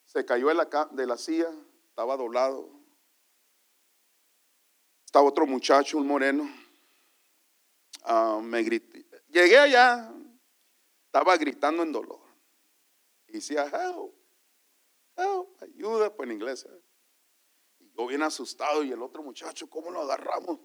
Se 0.04 0.24
cayó 0.24 0.48
de 0.48 0.54
la, 0.54 0.88
de 0.92 1.06
la 1.06 1.16
silla, 1.16 1.50
estaba 1.88 2.16
doblado. 2.16 2.68
Estaba 5.04 5.26
otro 5.26 5.46
muchacho, 5.46 5.98
un 5.98 6.06
moreno. 6.06 6.48
Ah, 8.04 8.40
me 8.42 8.62
grité. 8.62 9.06
Llegué 9.28 9.58
allá, 9.58 10.12
estaba 11.06 11.36
gritando 11.36 11.82
en 11.82 11.92
dolor. 11.92 12.20
Y 13.28 13.34
decía, 13.34 13.64
help, 13.64 14.14
help, 15.16 15.62
ayuda, 15.62 16.14
pues 16.14 16.28
en 16.28 16.34
inglés. 16.34 16.66
¿eh? 16.68 16.82
Y 17.78 17.92
yo 17.96 18.06
bien 18.06 18.22
asustado 18.22 18.82
y 18.82 18.92
el 18.92 19.02
otro 19.02 19.22
muchacho, 19.22 19.68
¿cómo 19.68 19.90
lo 19.90 20.02
agarramos? 20.02 20.58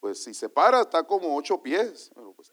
Pues 0.00 0.22
si 0.22 0.34
se 0.34 0.48
para, 0.48 0.82
está 0.82 1.02
como 1.02 1.36
ocho 1.36 1.62
pies. 1.62 2.10
Pues, 2.36 2.52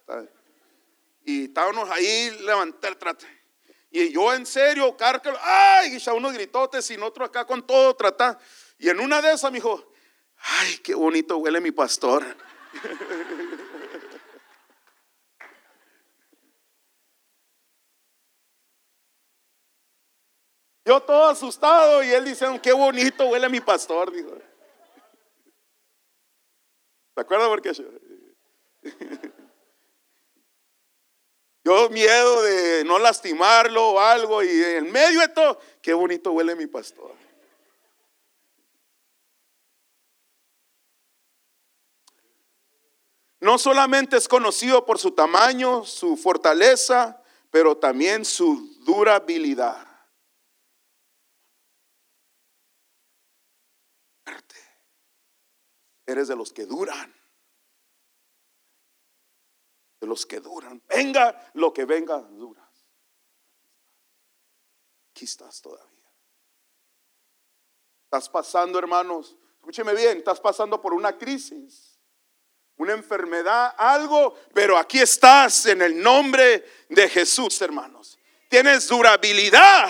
y 1.28 1.44
estábamos 1.44 1.90
ahí 1.90 2.32
levantar, 2.40 2.96
trate. 2.96 3.28
Y 3.92 4.14
yo 4.14 4.34
en 4.34 4.46
serio, 4.46 4.96
cárcel, 4.96 5.36
ay, 5.42 5.96
y 5.96 6.00
ya 6.00 6.14
unos 6.14 6.32
gritotes 6.34 6.90
y 6.90 6.96
otro 6.96 7.26
acá 7.26 7.46
con 7.46 7.68
todo 7.68 7.94
tratar. 7.98 8.40
Y 8.80 8.88
en 8.88 9.02
una 9.02 9.22
de 9.22 9.34
esas 9.34 9.52
me 9.52 9.58
dijo, 9.58 9.92
ay, 10.38 10.78
qué 10.78 10.96
bonito 10.96 11.36
huele 11.38 11.60
mi 11.60 11.72
pastor. 11.72 12.24
Yo 20.86 21.02
todo 21.02 21.26
asustado 21.26 22.02
y 22.02 22.12
él 22.12 22.24
dice, 22.24 22.46
qué 22.64 22.72
bonito 22.72 23.26
huele 23.26 23.50
mi 23.50 23.60
pastor, 23.60 24.14
dijo. 24.14 24.32
¿Te 27.14 27.22
acuerdas 27.22 27.50
por 27.50 27.62
qué? 27.62 27.74
Yo 31.68 31.90
miedo 31.90 32.44
de 32.44 32.86
no 32.86 32.98
lastimarlo 32.98 33.90
o 33.90 34.00
algo 34.00 34.42
y 34.42 34.64
en 34.64 34.90
medio 34.90 35.20
de 35.20 35.28
todo, 35.28 35.60
qué 35.82 35.94
bonito 35.94 36.32
huele 36.32 36.56
mi 36.56 36.66
pastor. 36.66 37.14
No 43.42 43.58
solamente 43.58 44.16
es 44.16 44.30
conocido 44.30 44.86
por 44.86 44.98
su 44.98 45.12
tamaño, 45.12 45.84
su 45.84 46.16
fortaleza, 46.16 47.22
pero 47.52 47.76
también 47.76 48.24
su 48.24 48.74
durabilidad. 48.86 49.86
Eres 56.06 56.30
de 56.30 56.36
los 56.38 56.54
que 56.54 56.66
duran 56.66 57.17
los 60.08 60.26
que 60.26 60.40
duran. 60.40 60.82
Venga 60.88 61.52
lo 61.54 61.74
que 61.74 61.86
venga, 61.86 62.18
duras. 62.18 62.66
Aquí 65.12 65.26
estás 65.26 65.62
todavía. 65.62 65.88
Estás 68.06 68.30
pasando, 68.30 68.80
hermanos, 68.80 69.36
escúcheme 69.58 69.94
bien, 69.94 70.20
estás 70.20 70.40
pasando 70.40 70.82
por 70.82 70.94
una 70.94 71.18
crisis, 71.18 72.00
una 72.78 72.94
enfermedad, 72.94 73.76
algo, 73.78 74.36
pero 74.54 74.78
aquí 74.78 75.00
estás 75.00 75.66
en 75.66 75.82
el 75.82 76.02
nombre 76.02 76.66
de 76.88 77.10
Jesús, 77.10 77.62
hermanos. 77.62 78.18
Tienes 78.50 78.88
durabilidad. 78.88 79.90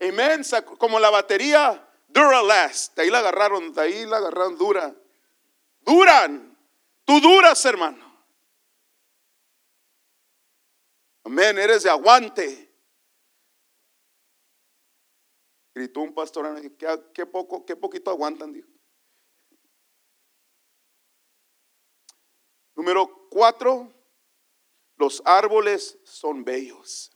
Amén. 0.00 0.42
Como 0.78 1.00
la 1.00 1.10
batería 1.10 1.84
Duralast. 2.14 2.94
De 2.94 3.02
ahí 3.02 3.10
la 3.10 3.18
agarraron, 3.18 3.72
de 3.72 3.82
ahí 3.82 4.06
la 4.06 4.18
agarraron 4.18 4.56
dura. 4.56 4.94
Duran. 5.80 6.56
Tú 7.04 7.20
duras, 7.20 7.62
hermano. 7.64 8.03
Amén, 11.24 11.58
eres 11.58 11.82
de 11.82 11.90
aguante. 11.90 12.70
Gritó 15.74 16.00
un 16.00 16.14
pastor, 16.14 16.60
¿qué, 17.12 17.26
poco, 17.26 17.64
qué 17.64 17.74
poquito 17.74 18.10
aguantan, 18.10 18.52
dijo. 18.52 18.68
Número 22.76 23.28
cuatro, 23.30 23.92
los 24.96 25.22
árboles 25.24 25.98
son 26.04 26.44
bellos. 26.44 27.10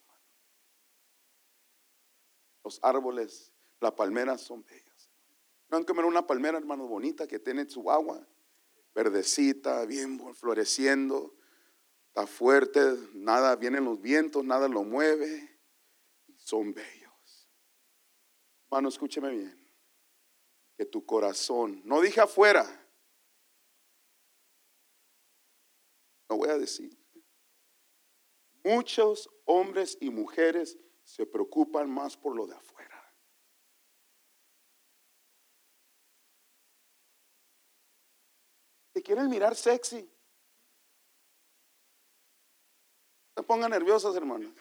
Los 2.64 2.80
árboles, 2.82 3.52
la 3.80 3.94
palmera 3.94 4.38
son 4.38 4.64
bellas. 4.64 5.10
No 5.68 5.76
han 5.76 5.84
comer 5.84 6.06
una 6.06 6.26
palmera, 6.26 6.58
hermano, 6.58 6.88
bonita 6.88 7.28
que 7.28 7.38
tiene 7.38 7.68
su 7.68 7.90
agua, 7.90 8.26
verdecita, 8.94 9.84
bien 9.84 10.18
floreciendo 10.34 11.37
fuerte, 12.26 12.80
nada, 13.14 13.56
vienen 13.56 13.84
los 13.84 14.00
vientos, 14.00 14.44
nada 14.44 14.68
lo 14.68 14.82
mueve. 14.82 15.60
Son 16.36 16.72
bellos. 16.72 17.48
Hermano, 18.64 18.88
escúcheme 18.88 19.30
bien. 19.30 19.72
Que 20.76 20.84
tu 20.84 21.04
corazón, 21.04 21.82
no 21.84 22.00
dije 22.00 22.20
afuera, 22.20 22.64
no 26.28 26.36
voy 26.36 26.50
a 26.50 26.58
decir. 26.58 26.96
Muchos 28.62 29.30
hombres 29.44 29.96
y 30.00 30.10
mujeres 30.10 30.78
se 31.02 31.24
preocupan 31.26 31.90
más 31.90 32.16
por 32.16 32.36
lo 32.36 32.46
de 32.46 32.54
afuera. 32.54 32.68
Te 38.92 39.02
quieren 39.02 39.28
mirar 39.28 39.54
sexy. 39.56 40.10
Se 43.48 43.54
pongan 43.54 43.70
nerviosos, 43.70 44.14
hermanos. 44.14 44.52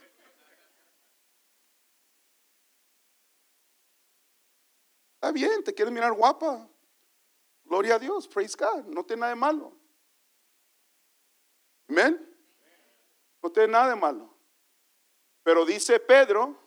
Está 5.16 5.34
bien, 5.34 5.62
te 5.62 5.74
quieren 5.74 5.94
mirar 5.94 6.14
guapa. 6.14 6.70
Gloria 7.66 7.96
a 7.96 8.00
Dios, 8.00 8.30
praise 8.30 8.56
God. 8.58 8.86
No 8.86 9.04
tiene 9.04 9.20
nada 9.20 9.34
de 9.34 9.36
malo. 9.36 9.74
Amén. 11.90 12.34
No 13.44 13.52
tiene 13.52 13.74
nada 13.74 13.90
de 13.90 13.96
malo. 13.98 14.34
Pero 15.44 15.66
dice 15.66 16.00
Pedro, 16.00 16.58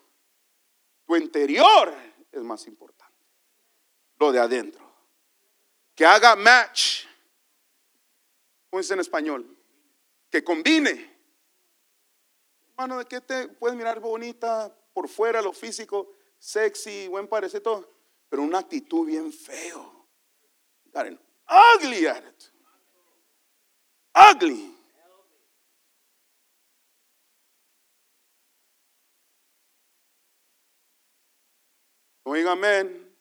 tu 1.06 1.16
interior 1.16 1.94
es 2.30 2.42
más 2.42 2.66
importante. 2.66 3.24
Lo 4.18 4.30
de 4.30 4.40
adentro. 4.40 4.84
Que 5.94 6.04
haga 6.04 6.36
match. 6.36 7.06
¿Cómo 8.68 8.82
dice 8.82 8.92
en 8.92 9.00
español? 9.00 9.56
Que 10.30 10.44
combine 10.44 11.19
Hermano, 12.80 12.98
¿de 13.00 13.04
qué 13.04 13.20
te 13.20 13.46
puedes 13.46 13.76
mirar 13.76 14.00
bonita 14.00 14.74
por 14.94 15.06
fuera, 15.06 15.42
lo 15.42 15.52
físico, 15.52 16.14
sexy, 16.38 17.08
buen 17.08 17.28
parecer, 17.28 17.60
todo? 17.62 17.86
Pero 18.30 18.42
una 18.42 18.60
actitud 18.60 19.06
bien 19.06 19.30
feo. 19.30 20.08
ugly 20.94 22.06
attitude. 22.06 22.50
Ugly. 24.14 24.78
Oiga, 32.22 32.52
amén. 32.52 33.14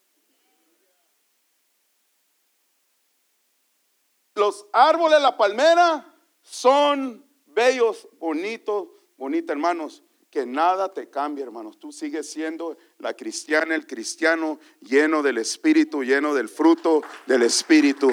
Los 4.35 4.65
árboles 4.71 5.21
la 5.21 5.35
palmera 5.35 6.15
son 6.41 7.29
bellos, 7.47 8.07
bonitos, 8.19 8.87
bonita, 9.19 9.51
hermanos, 9.51 10.01
que 10.31 10.45
nada 10.45 10.93
te 10.93 11.09
cambie, 11.09 11.43
hermanos. 11.43 11.77
Tú 11.77 11.91
sigues 11.91 12.31
siendo 12.31 12.77
la 12.99 13.13
cristiana, 13.13 13.75
el 13.75 13.85
cristiano 13.85 14.59
lleno 14.79 15.21
del 15.21 15.39
Espíritu, 15.39 16.03
lleno 16.03 16.33
del 16.33 16.47
fruto 16.47 17.01
del 17.27 17.41
Espíritu. 17.43 18.09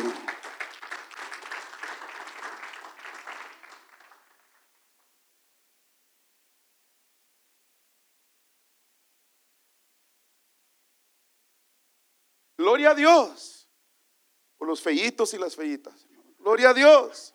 Gloria 12.59 12.91
a 12.91 12.95
Dios 12.97 13.69
por 14.57 14.67
los 14.67 14.83
fellitos 14.83 15.33
y 15.35 15.39
las 15.39 15.55
fellitas. 15.55 16.09
Gloria 16.41 16.71
a 16.71 16.75
Dios. 16.75 17.33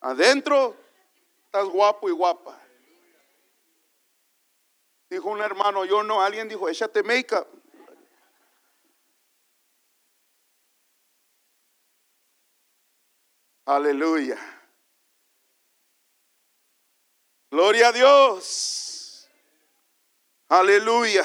Adentro 0.00 0.74
estás 1.44 1.66
guapo 1.66 2.08
y 2.08 2.12
guapa. 2.12 2.65
Dijo 5.16 5.30
un 5.30 5.40
hermano, 5.40 5.86
yo 5.86 6.02
no, 6.02 6.20
alguien 6.20 6.46
dijo, 6.46 6.68
échate 6.68 7.02
make-up. 7.02 7.46
Aleluya. 13.64 14.36
Gloria 17.50 17.88
a 17.88 17.92
Dios. 17.92 19.26
Aleluya. 20.48 21.24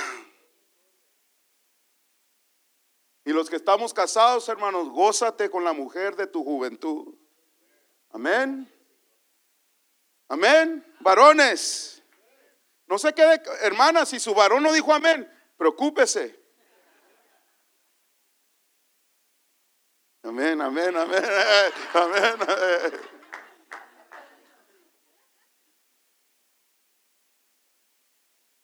Y 3.26 3.34
los 3.34 3.50
que 3.50 3.58
estamos 3.58 3.94
casados, 3.94 4.48
hermanos, 4.48 4.88
gózate 4.88 5.50
con 5.50 5.66
la 5.66 5.74
mujer 5.74 6.16
de 6.16 6.28
tu 6.28 6.46
juventud. 6.46 7.14
Amén. 8.12 8.72
Amén. 10.30 10.96
Varones. 11.02 12.01
No 12.92 12.98
se 12.98 13.14
quede, 13.14 13.42
hermana, 13.62 14.06
si 14.06 14.20
su 14.20 14.34
varón 14.36 14.64
no 14.64 14.74
dijo 14.74 14.94
amén, 14.94 15.26
preocúpese. 15.56 16.38
Amén, 20.24 20.60
amén, 20.60 20.98
amén, 20.98 21.24
amén. 21.94 23.02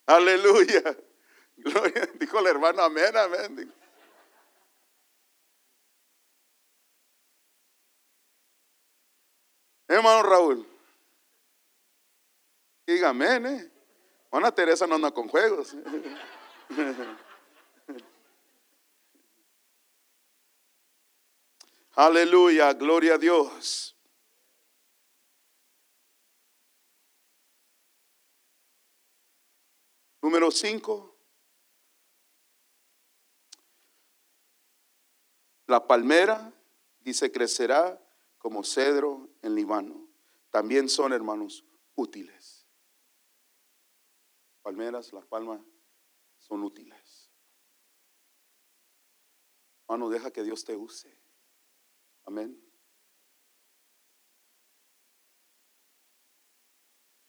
Aleluya. 0.07 0.97
Gloria. 1.55 2.09
Dijo 2.15 2.39
el 2.39 2.47
hermano, 2.47 2.81
amén, 2.81 3.15
amén. 3.15 3.73
Hermano 9.87 10.23
Raúl. 10.23 10.67
Dígame, 12.85 13.35
¿eh? 13.37 13.76
Ana 14.31 14.51
Teresa 14.51 14.85
no 14.87 14.95
anda 14.95 15.11
con 15.11 15.27
juegos. 15.27 15.75
Aleluya, 21.95 22.73
gloria 22.73 23.15
a 23.15 23.17
Dios. 23.17 23.95
Número 30.21 30.51
5. 30.51 31.15
La 35.67 35.87
palmera, 35.87 36.53
dice, 36.99 37.31
crecerá 37.31 37.99
como 38.37 38.63
cedro 38.63 39.29
en 39.41 39.55
Líbano. 39.55 40.07
También 40.49 40.89
son, 40.89 41.13
hermanos, 41.13 41.65
útiles. 41.95 42.56
Palmeras, 44.67 45.13
las 45.13 45.25
palmas 45.25 45.61
son 46.39 46.61
útiles. 46.61 47.31
Hermano, 49.83 50.09
deja 50.09 50.29
que 50.29 50.43
Dios 50.43 50.65
te 50.65 50.75
use. 50.75 51.17
Amén. 52.25 52.61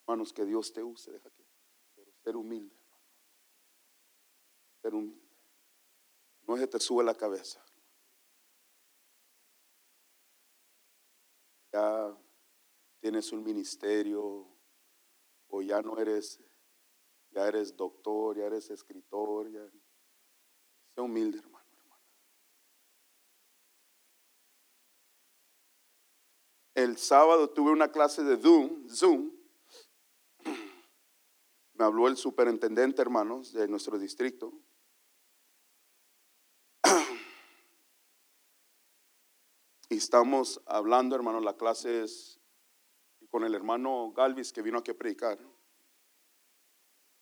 Hermanos, 0.01 0.32
que 0.32 0.45
Dios 0.45 0.72
te 0.72 0.82
use, 0.82 1.12
deja 1.12 1.30
que, 1.30 1.47
pero 1.95 2.12
ser 2.24 2.34
humilde, 2.34 2.74
hermano. 2.74 3.07
Ser 4.82 4.95
humilde. 4.97 5.30
No 6.43 6.57
que 6.57 6.66
te 6.66 6.80
sube 6.80 7.05
la 7.05 7.14
cabeza. 7.14 7.64
Ya 11.72 12.18
tienes 12.99 13.30
un 13.30 13.45
ministerio 13.45 14.59
o 15.47 15.62
ya 15.62 15.80
no 15.82 15.97
eres, 15.99 16.41
ya 17.31 17.47
eres 17.47 17.76
doctor, 17.76 18.37
ya 18.37 18.47
eres 18.47 18.70
escritor, 18.70 19.51
ya. 19.51 19.64
Sé 20.95 21.01
humilde, 21.01 21.39
hermano. 21.39 21.59
El 26.74 26.97
sábado 26.97 27.51
tuve 27.51 27.72
una 27.72 27.91
clase 27.91 28.22
de 28.22 28.37
Zoom, 28.37 28.89
Zoom. 28.89 29.33
Me 31.74 31.85
habló 31.85 32.07
el 32.07 32.16
superintendente, 32.16 33.03
hermanos, 33.03 33.53
de 33.53 33.66
nuestro 33.66 33.99
distrito. 33.99 34.53
Y 39.89 39.97
estamos 39.97 40.61
hablando, 40.66 41.16
hermanos, 41.16 41.43
la 41.43 41.57
clase 41.57 42.05
es 42.05 42.39
con 43.29 43.43
el 43.43 43.57
hermano 43.57 44.12
Galvis 44.12 44.53
que 44.53 44.62
vino 44.62 44.79
aquí 44.79 44.93
a 44.93 44.97
predicar. 44.97 45.39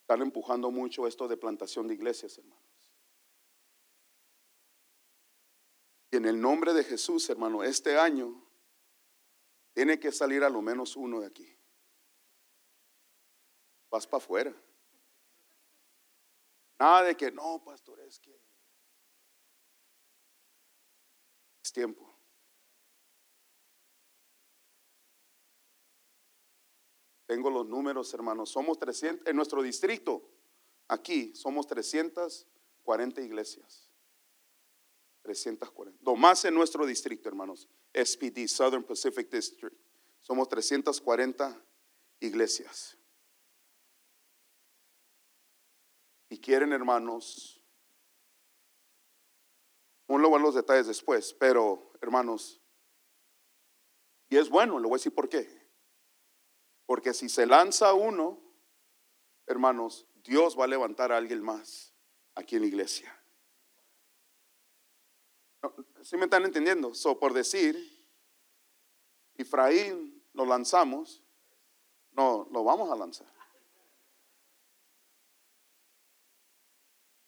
Están 0.06 0.22
empujando 0.22 0.70
mucho 0.70 1.08
esto 1.08 1.26
de 1.26 1.36
plantación 1.36 1.88
de 1.88 1.94
iglesias, 1.94 2.38
hermanos. 2.38 2.94
Y 6.12 6.16
en 6.16 6.26
el 6.26 6.40
nombre 6.40 6.72
de 6.72 6.84
Jesús, 6.84 7.28
hermano, 7.28 7.64
este 7.64 7.98
año 7.98 8.40
tiene 9.72 9.98
que 9.98 10.12
salir 10.12 10.44
a 10.44 10.48
lo 10.48 10.62
menos 10.62 10.94
uno 10.94 11.18
de 11.18 11.26
aquí. 11.26 11.58
Vas 13.90 14.06
para 14.06 14.22
afuera. 14.22 14.54
Nada 16.78 17.02
de 17.02 17.16
que 17.16 17.32
no, 17.32 17.60
pastor, 17.64 17.98
es 17.98 18.20
que 18.20 18.40
es 21.64 21.72
tiempo. 21.72 22.05
Tengo 27.26 27.50
los 27.50 27.66
números, 27.66 28.12
hermanos. 28.14 28.50
Somos 28.50 28.78
300, 28.78 29.26
en 29.26 29.36
nuestro 29.36 29.62
distrito, 29.62 30.22
aquí, 30.88 31.34
somos 31.34 31.66
340 31.66 33.20
iglesias. 33.20 33.90
340. 35.22 36.02
Lo 36.04 36.14
más 36.14 36.44
en 36.44 36.54
nuestro 36.54 36.86
distrito, 36.86 37.28
hermanos. 37.28 37.68
SPD, 37.92 38.46
Southern 38.46 38.84
Pacific 38.84 39.28
District. 39.28 39.76
Somos 40.20 40.48
340 40.48 41.64
iglesias. 42.20 42.96
Y 46.28 46.38
quieren, 46.38 46.72
hermanos, 46.72 47.60
uno 50.08 50.30
va 50.30 50.38
a 50.38 50.40
los 50.40 50.54
detalles 50.54 50.86
después, 50.86 51.34
pero, 51.34 51.92
hermanos, 52.00 52.60
y 54.28 54.36
es 54.36 54.48
bueno, 54.48 54.78
le 54.78 54.84
voy 54.84 54.94
a 54.94 54.98
decir 54.98 55.14
por 55.14 55.28
qué. 55.28 55.55
Porque 56.86 57.12
si 57.12 57.28
se 57.28 57.46
lanza 57.46 57.92
uno, 57.94 58.40
hermanos, 59.46 60.06
Dios 60.14 60.58
va 60.58 60.64
a 60.64 60.68
levantar 60.68 61.12
a 61.12 61.16
alguien 61.16 61.42
más 61.42 61.92
aquí 62.34 62.56
en 62.56 62.62
la 62.62 62.68
iglesia. 62.68 63.12
¿Sí 66.02 66.16
me 66.16 66.24
están 66.24 66.44
entendiendo? 66.44 66.94
So, 66.94 67.18
por 67.18 67.32
decir, 67.32 67.76
Efraín 69.34 70.22
lo 70.32 70.46
lanzamos, 70.46 71.22
no, 72.12 72.48
lo 72.52 72.62
vamos 72.62 72.90
a 72.90 72.96
lanzar. 72.96 73.26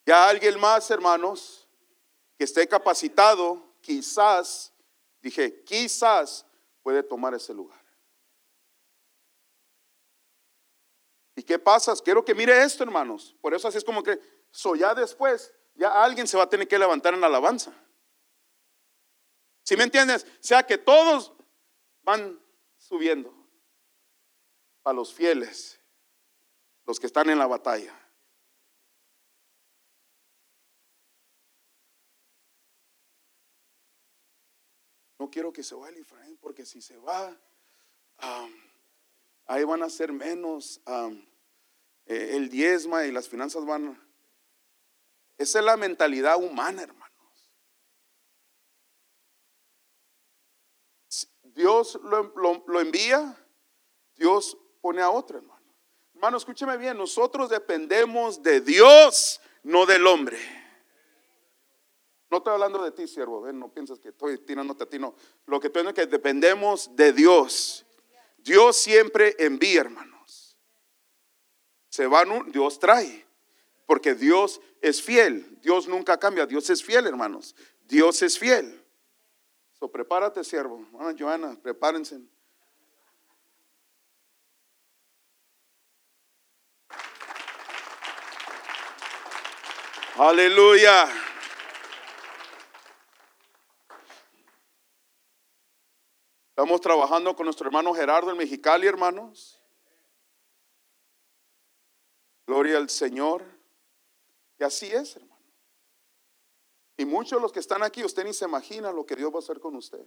Ya 0.05 0.27
alguien 0.27 0.59
más, 0.59 0.89
hermanos, 0.89 1.67
que 2.37 2.43
esté 2.43 2.67
capacitado, 2.67 3.75
quizás, 3.81 4.73
dije, 5.21 5.63
quizás 5.63 6.45
puede 6.81 7.03
tomar 7.03 7.33
ese 7.33 7.53
lugar. 7.53 7.78
¿Y 11.39 11.43
qué 11.43 11.57
pasa? 11.57 11.93
Quiero 12.03 12.25
que 12.25 12.35
mire 12.35 12.61
esto, 12.63 12.83
hermanos. 12.83 13.33
Por 13.39 13.53
eso 13.53 13.69
así 13.69 13.77
es 13.77 13.83
como 13.85 14.03
que, 14.03 14.19
so 14.51 14.75
ya 14.75 14.93
después, 14.93 15.53
ya 15.73 16.03
alguien 16.03 16.27
se 16.27 16.35
va 16.35 16.43
a 16.43 16.49
tener 16.49 16.67
que 16.67 16.77
levantar 16.77 17.13
en 17.13 17.21
la 17.21 17.27
alabanza. 17.27 17.73
¿Sí 19.63 19.77
me 19.77 19.85
entiendes? 19.85 20.25
O 20.25 20.27
sea 20.41 20.63
que 20.63 20.77
todos 20.77 21.31
van 22.01 22.37
subiendo 22.75 23.33
a 24.83 24.91
los 24.91 25.13
fieles, 25.13 25.79
los 26.85 26.99
que 26.99 27.07
están 27.07 27.29
en 27.29 27.39
la 27.39 27.47
batalla. 27.47 27.97
No 35.17 35.31
quiero 35.31 35.53
que 35.53 35.63
se 35.63 35.73
vaya 35.73 35.95
el 35.95 36.01
Efraín, 36.01 36.35
porque 36.35 36.65
si 36.65 36.81
se 36.81 36.97
va, 36.97 37.33
ahí 39.45 39.63
van 39.63 39.83
a 39.83 39.89
ser 39.89 40.11
menos 40.11 40.81
eh, 42.09 42.35
el 42.35 42.49
diezma 42.49 43.05
y 43.05 43.11
las 43.11 43.29
finanzas 43.29 43.63
van. 43.65 44.01
Esa 45.37 45.59
es 45.59 45.65
la 45.65 45.77
mentalidad 45.77 46.37
humana, 46.37 46.81
hermano. 46.81 47.05
Dios 51.43 51.99
lo, 52.03 52.79
envía, 52.79 53.35
Dios 54.15 54.57
pone 54.81 55.01
a 55.01 55.09
otro, 55.09 55.37
hermano. 55.37 55.61
Hermano, 56.15 56.37
escúcheme 56.37 56.77
bien, 56.77 56.97
nosotros 56.97 57.49
dependemos 57.49 58.41
de 58.41 58.61
Dios, 58.61 59.39
no 59.63 59.85
del 59.85 60.07
hombre. 60.07 60.39
No 62.31 62.37
estoy 62.37 62.53
hablando 62.53 62.83
de 62.83 62.91
ti, 62.91 63.07
siervo, 63.07 63.51
no 63.51 63.71
piensas 63.71 63.99
que 63.99 64.09
estoy 64.09 64.37
tirándote 64.39 64.83
a 64.83 64.89
ti, 64.89 64.97
no. 64.97 65.15
Lo 65.45 65.59
que 65.59 65.67
estoy 65.67 65.85
es 65.85 65.93
que 65.93 66.05
dependemos 66.05 66.95
de 66.95 67.13
Dios. 67.13 67.85
Dios 68.37 68.77
siempre 68.77 69.35
envía, 69.37 69.81
hermanos. 69.81 70.08
Se 71.89 72.07
van, 72.07 72.51
Dios 72.51 72.79
trae, 72.79 73.25
porque 73.85 74.13
Dios 74.15 74.61
es 74.81 75.01
fiel. 75.01 75.59
Dios 75.61 75.87
nunca 75.87 76.17
cambia, 76.17 76.45
Dios 76.45 76.69
es 76.69 76.83
fiel, 76.83 77.07
hermanos. 77.07 77.55
Dios 77.81 78.21
es 78.21 78.37
fiel. 78.37 78.83
So, 79.79 79.89
prepárate, 79.89 80.43
siervo. 80.43 80.85
Hermana 80.91 81.15
Joana, 81.17 81.57
prepárense. 81.61 82.19
Aleluya. 90.15 91.07
Estamos 96.49 96.81
trabajando 96.81 97.33
con 97.37 97.45
nuestro 97.45 97.67
hermano 97.67 97.93
Gerardo 97.93 98.29
en 98.29 98.37
Mexicali, 98.37 98.85
hermanos. 98.85 99.58
Gloria 102.49 102.77
al 102.77 102.89
Señor. 102.89 103.43
Y 104.57 104.63
así 104.63 104.87
es, 104.87 105.15
hermano. 105.15 105.45
Y 106.97 107.05
muchos 107.05 107.37
de 107.37 107.43
los 107.43 107.51
que 107.51 107.59
están 107.59 107.83
aquí, 107.83 108.03
usted 108.03 108.25
ni 108.25 108.33
se 108.33 108.45
imagina 108.45 108.91
lo 108.91 109.05
que 109.05 109.15
Dios 109.15 109.31
va 109.31 109.35
a 109.35 109.39
hacer 109.39 109.59
con 109.59 109.75
usted. 109.75 110.03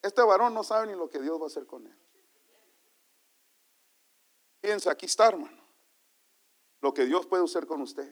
Este 0.00 0.22
varón 0.22 0.54
no 0.54 0.64
sabe 0.64 0.86
ni 0.86 0.94
lo 0.94 1.10
que 1.10 1.20
Dios 1.20 1.38
va 1.38 1.44
a 1.44 1.48
hacer 1.48 1.66
con 1.66 1.86
él. 1.86 1.98
Piensa, 4.62 4.90
aquí 4.90 5.04
está, 5.04 5.28
hermano. 5.28 5.62
Lo 6.80 6.94
que 6.94 7.04
Dios 7.04 7.26
puede 7.26 7.44
hacer 7.44 7.66
con 7.66 7.82
usted. 7.82 8.10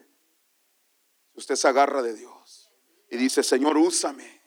Si 1.33 1.39
usted 1.39 1.55
se 1.55 1.67
agarra 1.67 2.03
de 2.03 2.13
Dios 2.13 2.71
y 3.09 3.17
dice, 3.17 3.41
Señor, 3.41 3.77
úsame, 3.77 4.43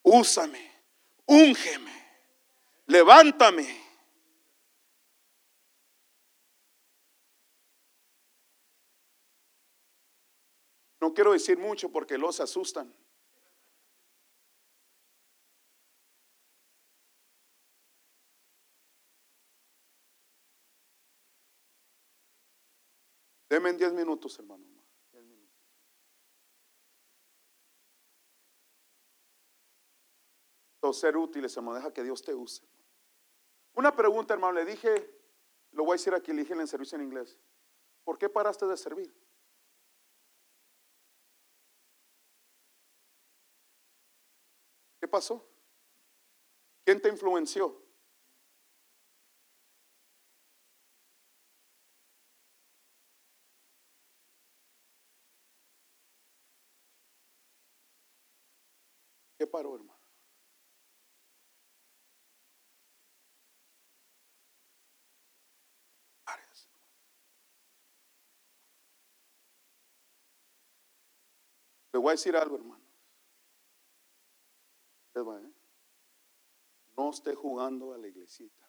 úsame, 0.00 0.82
úngeme. 1.26 2.24
Levántame. 2.86 3.81
No 11.02 11.12
quiero 11.12 11.32
decir 11.32 11.58
mucho 11.58 11.90
porque 11.90 12.16
los 12.16 12.38
asustan. 12.38 12.94
Deme 23.50 23.70
en 23.70 23.78
10 23.78 23.92
minutos, 23.94 24.38
hermano. 24.38 24.64
Ser 30.92 31.16
útiles, 31.16 31.56
hermano. 31.56 31.78
Deja 31.78 31.92
que 31.92 32.04
Dios 32.04 32.22
te 32.22 32.32
use. 32.32 32.62
Una 33.74 33.96
pregunta, 33.96 34.34
hermano. 34.34 34.52
Le 34.52 34.64
dije, 34.64 35.20
lo 35.72 35.84
voy 35.84 35.94
a 35.94 35.96
decir 35.96 36.14
aquí, 36.14 36.32
le 36.32 36.42
dije 36.42 36.54
el 36.54 36.68
servicio 36.68 36.94
en 36.96 37.02
inglés. 37.02 37.36
¿Por 38.04 38.18
qué 38.18 38.28
paraste 38.28 38.66
de 38.68 38.76
servir? 38.76 39.12
Pasó? 45.12 45.46
¿Quién 46.84 47.00
te 47.02 47.10
influenció? 47.10 47.80
¿Qué 59.38 59.46
paró, 59.46 59.74
hermano? 59.74 60.00
Hermano. 66.26 66.68
Le 71.92 71.98
voy 71.98 72.08
a 72.08 72.12
decir 72.12 72.34
algo, 72.34 72.56
hermanos. 72.56 72.91
¿Eh? 75.14 75.52
No 76.96 77.10
esté 77.10 77.34
jugando 77.34 77.92
a 77.92 77.98
la 77.98 78.08
iglesita. 78.08 78.68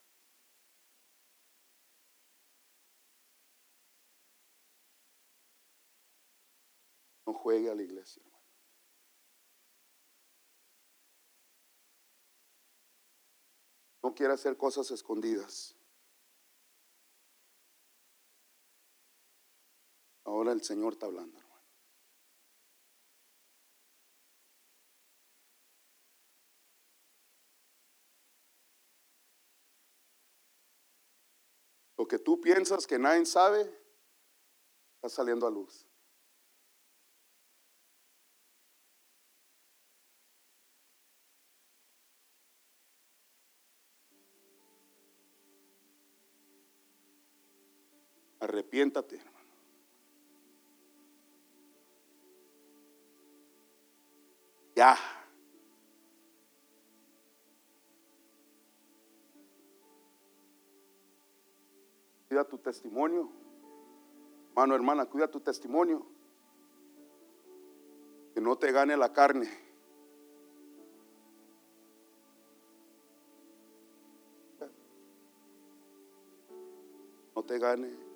No 7.25 7.33
juegue 7.33 7.69
a 7.69 7.75
la 7.75 7.83
iglesia, 7.83 8.21
hermano. 8.21 8.43
No 14.01 14.13
quiera 14.13 14.33
hacer 14.33 14.57
cosas 14.57 14.91
escondidas. 14.91 15.77
Ahora 20.25 20.51
el 20.51 20.61
Señor 20.61 20.93
está 20.93 21.05
hablando, 21.05 21.39
Lo 31.97 32.07
que 32.07 32.19
tú 32.19 32.41
piensas 32.41 32.87
que 32.87 32.97
nadie 32.97 33.25
sabe, 33.25 33.61
está 34.95 35.09
saliendo 35.09 35.45
a 35.45 35.51
luz. 35.51 35.87
Arrepiéntate, 48.39 49.15
hermano. 49.15 49.39
Ya. 54.75 54.97
Tu 62.53 62.59
testimonio. 62.59 63.31
Hermano, 64.49 64.75
hermana, 64.75 65.05
cuida 65.07 65.27
tu 65.27 65.39
testimonio. 65.39 66.05
Que 68.35 68.41
no 68.41 68.55
te 68.55 68.71
gane 68.71 68.95
la 68.95 69.11
carne. 69.11 69.49
No 77.35 77.43
te 77.43 77.57
gane 77.57 78.12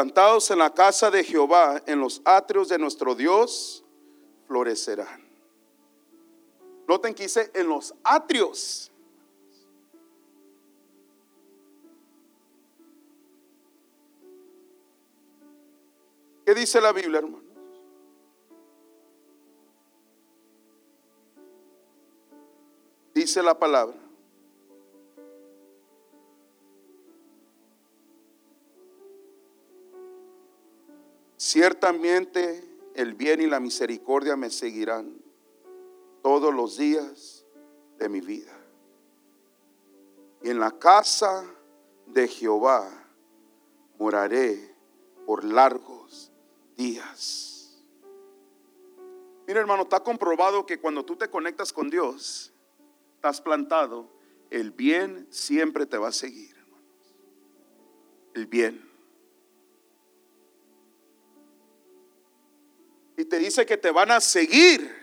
plantados 0.00 0.50
en 0.50 0.60
la 0.60 0.72
casa 0.72 1.10
de 1.10 1.22
Jehová, 1.22 1.82
en 1.84 2.00
los 2.00 2.22
atrios 2.24 2.70
de 2.70 2.78
nuestro 2.78 3.14
Dios, 3.14 3.84
florecerán. 4.46 5.28
Noten 6.88 7.14
que 7.14 7.24
dice 7.24 7.50
en 7.52 7.68
los 7.68 7.94
atrios. 8.02 8.90
¿Qué 16.46 16.54
dice 16.54 16.80
la 16.80 16.92
Biblia, 16.92 17.18
hermanos? 17.18 17.44
Dice 23.12 23.42
la 23.42 23.58
palabra. 23.58 24.09
Ciertamente 31.50 32.62
el 32.94 33.14
bien 33.14 33.40
y 33.40 33.48
la 33.48 33.58
misericordia 33.58 34.36
me 34.36 34.50
seguirán 34.50 35.20
todos 36.22 36.54
los 36.54 36.76
días 36.76 37.44
de 37.98 38.08
mi 38.08 38.20
vida. 38.20 38.56
Y 40.42 40.50
en 40.50 40.60
la 40.60 40.70
casa 40.78 41.44
de 42.06 42.28
Jehová 42.28 42.88
moraré 43.98 44.76
por 45.26 45.42
largos 45.42 46.30
días. 46.76 47.82
Mira 49.48 49.58
hermano, 49.58 49.82
está 49.82 50.04
comprobado 50.04 50.64
que 50.66 50.78
cuando 50.78 51.04
tú 51.04 51.16
te 51.16 51.28
conectas 51.28 51.72
con 51.72 51.90
Dios, 51.90 52.52
estás 53.16 53.40
plantado, 53.40 54.08
el 54.50 54.70
bien 54.70 55.26
siempre 55.30 55.84
te 55.84 55.98
va 55.98 56.10
a 56.10 56.12
seguir, 56.12 56.56
hermanos. 56.56 57.16
El 58.34 58.46
bien. 58.46 58.89
Y 63.20 63.26
te 63.26 63.38
dice 63.38 63.66
que 63.66 63.76
te 63.76 63.90
van 63.90 64.10
a 64.10 64.20
seguir. 64.20 64.98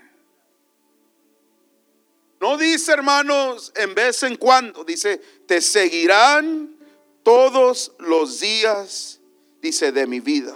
No 2.39 2.57
dice, 2.57 2.91
hermanos, 2.91 3.71
en 3.75 3.93
vez 3.93 4.23
en 4.23 4.37
cuando, 4.37 4.83
dice, 4.83 5.17
te 5.45 5.61
seguirán 5.61 6.75
todos 7.23 7.93
los 7.99 8.39
días, 8.39 9.19
dice, 9.61 9.91
de 9.91 10.07
mi 10.07 10.19
vida. 10.19 10.55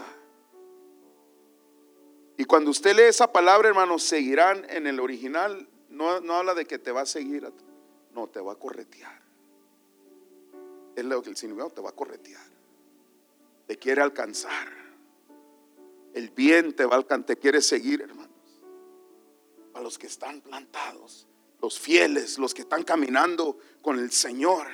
Y 2.37 2.45
cuando 2.45 2.71
usted 2.71 2.95
lee 2.95 3.03
esa 3.03 3.31
palabra, 3.31 3.69
hermanos, 3.69 4.03
seguirán 4.03 4.65
en 4.69 4.87
el 4.87 4.99
original, 4.99 5.67
no, 5.89 6.19
no 6.19 6.33
habla 6.35 6.55
de 6.55 6.65
que 6.65 6.79
te 6.79 6.91
va 6.91 7.01
a 7.01 7.05
seguir, 7.05 7.47
no, 8.13 8.27
te 8.27 8.39
va 8.39 8.53
a 8.53 8.55
corretear. 8.55 9.21
Es 10.95 11.05
lo 11.05 11.21
que 11.21 11.29
el 11.29 11.37
significado 11.37 11.69
te 11.69 11.81
va 11.81 11.89
a 11.91 11.95
corretear. 11.95 12.41
Te 13.67 13.77
quiere 13.77 14.01
alcanzar. 14.01 14.80
El 16.13 16.29
bien 16.29 16.73
te 16.73 16.85
va 16.85 16.93
a 16.93 16.97
alcanzar, 16.97 17.25
te 17.25 17.37
quiere 17.37 17.61
seguir, 17.61 18.01
hermanos. 18.01 18.29
A 19.73 19.81
los 19.81 19.97
que 19.97 20.07
están 20.07 20.41
plantados, 20.41 21.27
los 21.61 21.79
fieles, 21.79 22.37
los 22.37 22.53
que 22.53 22.61
están 22.61 22.83
caminando 22.83 23.57
con 23.81 23.97
el 23.99 24.11
Señor. 24.11 24.67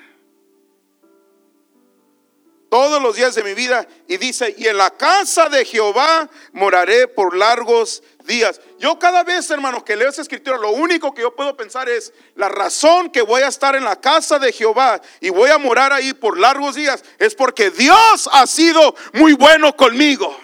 Todos 2.70 3.02
los 3.02 3.16
días 3.16 3.34
de 3.36 3.44
mi 3.44 3.54
vida. 3.54 3.88
Y 4.08 4.18
dice, 4.18 4.54
y 4.58 4.68
en 4.68 4.78
la 4.78 4.90
casa 4.90 5.48
de 5.48 5.64
Jehová 5.64 6.30
moraré 6.52 7.08
por 7.08 7.36
largos 7.36 8.04
días. 8.26 8.60
Yo 8.78 9.00
cada 9.00 9.24
vez, 9.24 9.50
hermanos, 9.52 9.84
que 9.84 9.96
leo 9.96 10.10
esa 10.10 10.22
escritura, 10.22 10.58
lo 10.58 10.72
único 10.72 11.14
que 11.14 11.22
yo 11.22 11.34
puedo 11.34 11.56
pensar 11.56 11.88
es 11.88 12.14
la 12.36 12.50
razón 12.50 13.10
que 13.10 13.22
voy 13.22 13.42
a 13.42 13.48
estar 13.48 13.76
en 13.76 13.86
la 13.86 14.02
casa 14.02 14.38
de 14.38 14.52
Jehová 14.52 15.02
y 15.22 15.30
voy 15.30 15.50
a 15.50 15.58
morar 15.58 15.94
ahí 15.94 16.14
por 16.14 16.38
largos 16.38 16.76
días 16.76 17.04
es 17.20 17.36
porque 17.36 17.70
Dios 17.72 18.30
ha 18.34 18.46
sido 18.48 18.96
muy 19.14 19.34
bueno 19.34 19.76
conmigo. 19.78 20.36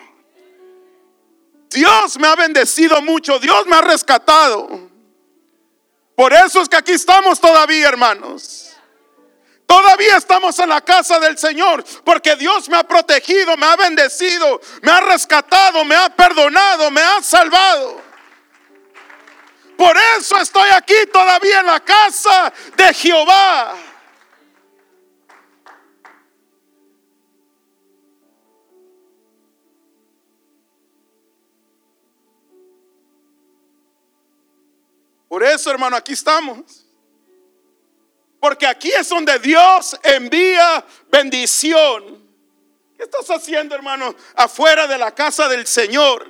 Dios 1.73 2.17
me 2.19 2.27
ha 2.27 2.35
bendecido 2.35 3.01
mucho, 3.01 3.39
Dios 3.39 3.65
me 3.65 3.75
ha 3.75 3.81
rescatado. 3.81 4.89
Por 6.15 6.31
eso 6.33 6.61
es 6.61 6.69
que 6.69 6.77
aquí 6.77 6.91
estamos 6.93 7.39
todavía, 7.39 7.89
hermanos. 7.89 8.69
Todavía 9.65 10.17
estamos 10.17 10.59
en 10.59 10.69
la 10.69 10.81
casa 10.81 11.19
del 11.19 11.37
Señor 11.37 11.83
porque 12.03 12.35
Dios 12.35 12.69
me 12.69 12.77
ha 12.77 12.83
protegido, 12.83 13.57
me 13.57 13.65
ha 13.65 13.75
bendecido, 13.75 14.61
me 14.81 14.91
ha 14.91 15.01
rescatado, 15.01 15.83
me 15.83 15.95
ha 15.95 16.09
perdonado, 16.09 16.91
me 16.91 17.01
ha 17.01 17.21
salvado. 17.21 18.01
Por 19.75 19.97
eso 20.17 20.37
estoy 20.37 20.69
aquí 20.75 20.95
todavía 21.11 21.61
en 21.61 21.65
la 21.65 21.79
casa 21.79 22.53
de 22.75 22.93
Jehová. 22.93 23.73
Por 35.33 35.43
eso, 35.43 35.71
hermano, 35.71 35.95
aquí 35.95 36.13
estamos. 36.13 36.85
Porque 38.39 38.67
aquí 38.67 38.91
es 38.91 39.09
donde 39.09 39.39
Dios 39.39 39.99
envía 40.03 40.85
bendición. 41.11 42.23
¿Qué 42.95 43.01
estás 43.01 43.31
haciendo, 43.31 43.73
hermano, 43.73 44.13
afuera 44.35 44.85
de 44.85 44.95
la 44.99 45.15
casa 45.15 45.49
del 45.49 45.65
Señor? 45.65 46.29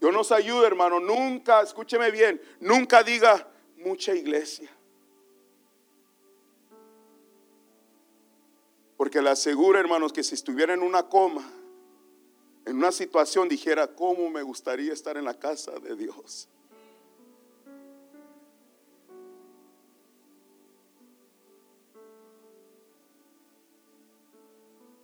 Dios 0.00 0.12
nos 0.12 0.30
ayude, 0.30 0.64
hermano. 0.64 1.00
Nunca, 1.00 1.62
escúcheme 1.62 2.12
bien, 2.12 2.40
nunca 2.60 3.02
diga 3.02 3.48
mucha 3.78 4.14
iglesia. 4.14 4.70
Porque 8.96 9.20
le 9.20 9.30
aseguro, 9.30 9.80
hermanos, 9.80 10.12
que 10.12 10.22
si 10.22 10.36
estuviera 10.36 10.72
en 10.72 10.84
una 10.84 11.08
coma, 11.08 11.50
en 12.70 12.76
una 12.76 12.92
situación 12.92 13.48
dijera, 13.48 13.88
¿cómo 13.88 14.30
me 14.30 14.42
gustaría 14.42 14.92
estar 14.92 15.16
en 15.16 15.24
la 15.24 15.34
casa 15.34 15.72
de 15.72 15.96
Dios? 15.96 16.48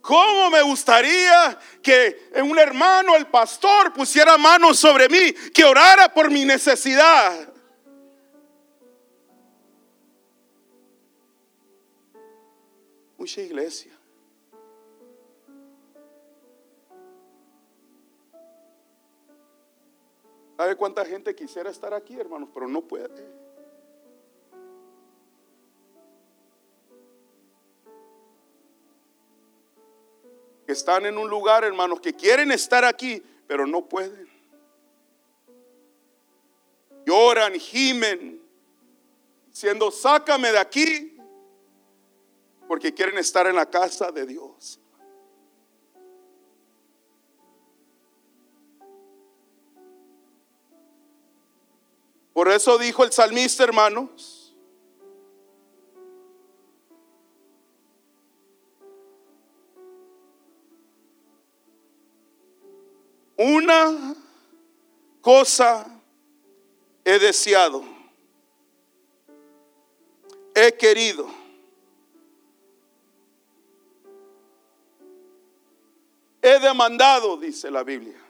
¿Cómo 0.00 0.48
me 0.50 0.62
gustaría 0.62 1.58
que 1.82 2.30
un 2.40 2.56
hermano, 2.56 3.16
el 3.16 3.26
pastor, 3.26 3.92
pusiera 3.92 4.38
manos 4.38 4.78
sobre 4.78 5.08
mí, 5.08 5.32
que 5.52 5.64
orara 5.64 6.14
por 6.14 6.30
mi 6.30 6.44
necesidad? 6.44 7.52
Mucha 13.18 13.40
iglesia. 13.40 13.95
¿Sabe 20.56 20.74
cuánta 20.74 21.04
gente 21.04 21.34
quisiera 21.34 21.70
estar 21.70 21.92
aquí, 21.92 22.18
hermanos? 22.18 22.48
Pero 22.54 22.66
no 22.66 22.80
puede. 22.80 23.46
Están 30.66 31.06
en 31.06 31.18
un 31.18 31.28
lugar, 31.28 31.62
hermanos, 31.62 32.00
que 32.00 32.14
quieren 32.14 32.50
estar 32.50 32.84
aquí, 32.84 33.22
pero 33.46 33.66
no 33.66 33.86
pueden. 33.86 34.28
Lloran, 37.04 37.54
gimen, 37.54 38.42
diciendo, 39.48 39.90
sácame 39.90 40.50
de 40.50 40.58
aquí, 40.58 41.16
porque 42.66 42.92
quieren 42.92 43.16
estar 43.18 43.46
en 43.46 43.54
la 43.54 43.70
casa 43.70 44.10
de 44.10 44.26
Dios. 44.26 44.80
Por 52.36 52.48
eso 52.48 52.76
dijo 52.76 53.02
el 53.02 53.12
salmista, 53.12 53.64
hermanos. 53.64 54.54
Una 63.38 64.14
cosa 65.22 65.86
he 67.06 67.18
deseado, 67.18 67.82
he 70.54 70.76
querido. 70.76 71.30
He 76.42 76.58
demandado, 76.60 77.38
dice 77.38 77.70
la 77.70 77.82
Biblia 77.82 78.25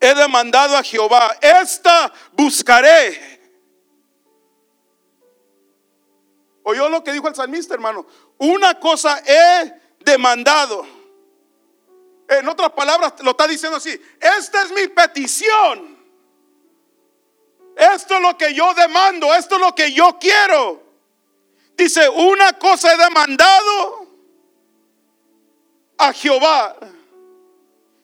he 0.00 0.14
demandado 0.14 0.76
a 0.76 0.82
Jehová, 0.82 1.36
esta 1.40 2.10
buscaré. 2.32 3.38
Oyó 6.62 6.88
lo 6.88 7.04
que 7.04 7.12
dijo 7.12 7.28
el 7.28 7.34
salmista, 7.34 7.74
hermano. 7.74 8.06
Una 8.38 8.80
cosa 8.80 9.22
he 9.26 9.72
demandado. 10.00 10.86
En 12.28 12.48
otras 12.48 12.70
palabras, 12.70 13.14
lo 13.20 13.32
está 13.32 13.46
diciendo 13.46 13.76
así. 13.76 14.00
Esta 14.20 14.62
es 14.62 14.72
mi 14.72 14.86
petición. 14.88 15.98
Esto 17.76 18.14
es 18.14 18.20
lo 18.22 18.38
que 18.38 18.54
yo 18.54 18.72
demando. 18.74 19.34
Esto 19.34 19.56
es 19.56 19.60
lo 19.60 19.74
que 19.74 19.92
yo 19.92 20.18
quiero. 20.18 20.82
Dice, 21.76 22.08
una 22.08 22.52
cosa 22.54 22.92
he 22.94 22.96
demandado 22.96 24.06
a 25.98 26.12
Jehová 26.12 26.76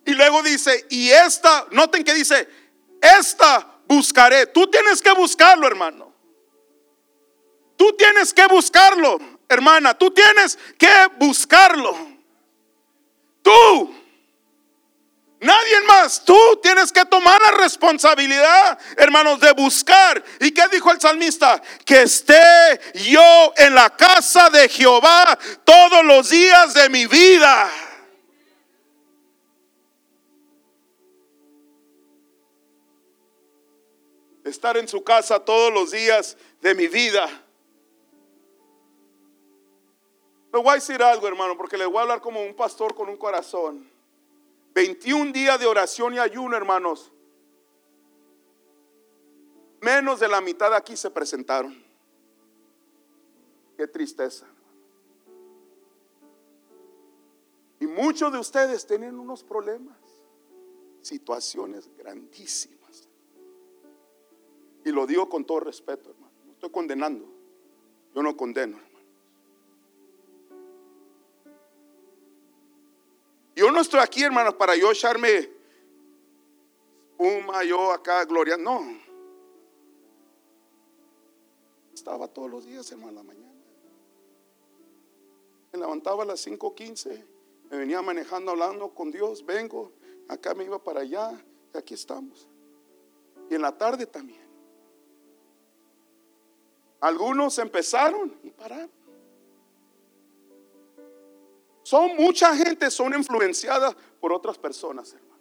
y 0.07 0.13
luego 0.13 0.43
dice, 0.43 0.87
y 0.89 1.11
esta, 1.11 1.67
noten 1.73 2.05
que 2.05 2.15
dice, 2.15 2.49
esta 3.01 3.67
buscaré. 3.87 4.47
Tú 4.47 4.69
tienes 4.69 5.03
que 5.03 5.13
buscarlo, 5.13 5.67
hermano. 5.67 6.15
Tú 7.77 7.93
tienes 7.97 8.33
que 8.33 8.47
buscarlo, 8.47 9.19
hermana. 9.49 9.95
Tú 9.95 10.11
tienes 10.13 10.59
que 10.79 11.09
buscarlo. 11.19 11.95
Tú. 13.43 13.95
Nadie 15.39 15.81
más, 15.83 16.25
tú 16.25 16.39
tienes 16.63 16.91
que 16.91 17.05
tomar 17.05 17.39
la 17.43 17.59
responsabilidad, 17.59 18.79
hermanos, 18.97 19.39
de 19.39 19.53
buscar. 19.53 20.23
¿Y 20.41 20.51
qué 20.51 20.63
dijo 20.73 20.91
el 20.91 21.01
salmista? 21.01 21.61
Que 21.85 22.03
esté 22.03 22.81
yo 23.11 23.53
en 23.57 23.75
la 23.75 23.91
casa 23.91 24.49
de 24.49 24.69
Jehová 24.69 25.39
todos 25.65 26.05
los 26.05 26.31
días 26.31 26.73
de 26.73 26.89
mi 26.89 27.07
vida. 27.07 27.71
Estar 34.49 34.77
en 34.77 34.89
su 34.89 35.03
casa 35.03 35.45
todos 35.45 35.73
los 35.73 35.91
días 35.91 36.37
de 36.61 36.75
mi 36.75 36.87
vida. 36.87 37.29
Le 40.53 40.61
voy 40.61 40.71
a 40.71 40.75
decir 40.75 41.03
algo, 41.03 41.27
hermano, 41.29 41.57
porque 41.57 41.77
le 41.77 41.87
voy 41.87 41.99
a 41.99 42.03
hablar 42.03 42.21
como 42.21 42.43
un 42.43 42.55
pastor 42.55 42.95
con 42.95 43.09
un 43.09 43.17
corazón. 43.17 43.91
21 44.75 45.33
días 45.33 45.59
de 45.59 45.67
oración 45.67 46.15
y 46.15 46.19
ayuno, 46.19 46.57
hermanos. 46.57 47.13
Menos 49.81 50.21
de 50.21 50.29
la 50.29 50.41
mitad 50.41 50.71
de 50.71 50.77
aquí 50.77 50.97
se 50.97 51.11
presentaron. 51.11 51.85
Qué 53.77 53.87
tristeza. 53.87 54.47
Y 57.79 57.87
muchos 57.87 58.33
de 58.33 58.39
ustedes 58.39 58.87
tienen 58.87 59.19
unos 59.19 59.45
problemas, 59.45 59.99
situaciones 61.03 61.91
grandísimas. 61.97 62.76
Y 64.87 64.93
lo 64.93 65.05
digo 65.05 65.29
con 65.29 65.45
todo 65.45 65.59
respeto, 65.59 66.11
hermano. 66.11 66.33
No 66.47 66.53
estoy 66.53 66.71
condenando. 66.71 67.27
Yo 68.15 68.23
no 68.23 68.37
condeno, 68.37 68.77
hermano. 68.77 69.05
Yo 73.57 73.73
no 73.73 73.81
estoy 73.81 73.99
aquí, 73.99 74.23
hermanos, 74.23 74.55
para 74.55 74.77
yo 74.77 74.93
echarme 74.93 75.51
espuma, 77.11 77.65
yo 77.65 77.91
acá, 77.91 78.25
gloria. 78.27 78.57
No. 78.57 78.97
Estaba 81.93 82.29
todos 82.29 82.49
los 82.49 82.65
días, 82.65 82.89
hermano, 82.93 83.09
en 83.09 83.17
la 83.17 83.23
mañana. 83.25 83.63
Me 85.73 85.81
levantaba 85.81 86.23
a 86.23 86.27
las 86.27 86.47
5.15, 86.47 87.25
me 87.71 87.77
venía 87.77 88.01
manejando, 88.03 88.53
hablando 88.53 88.91
con 88.91 89.11
Dios, 89.11 89.45
vengo, 89.45 89.91
acá 90.29 90.55
me 90.55 90.63
iba 90.63 90.79
para 90.79 91.01
allá, 91.01 91.45
y 91.75 91.77
aquí 91.77 91.95
estamos. 91.95 92.47
Y 93.51 93.57
en 93.57 93.63
la 93.63 93.77
tarde 93.77 94.07
también. 94.07 94.46
Algunos 97.01 97.59
empezaron 97.59 98.35
y 98.43 98.51
pararon. 98.51 98.91
Son 101.83 102.17
mucha 102.17 102.57
gente, 102.57 102.91
son 102.91 103.15
influenciadas 103.15 103.95
por 104.19 104.33
otras 104.33 104.59
personas, 104.59 105.13
hermano. 105.13 105.41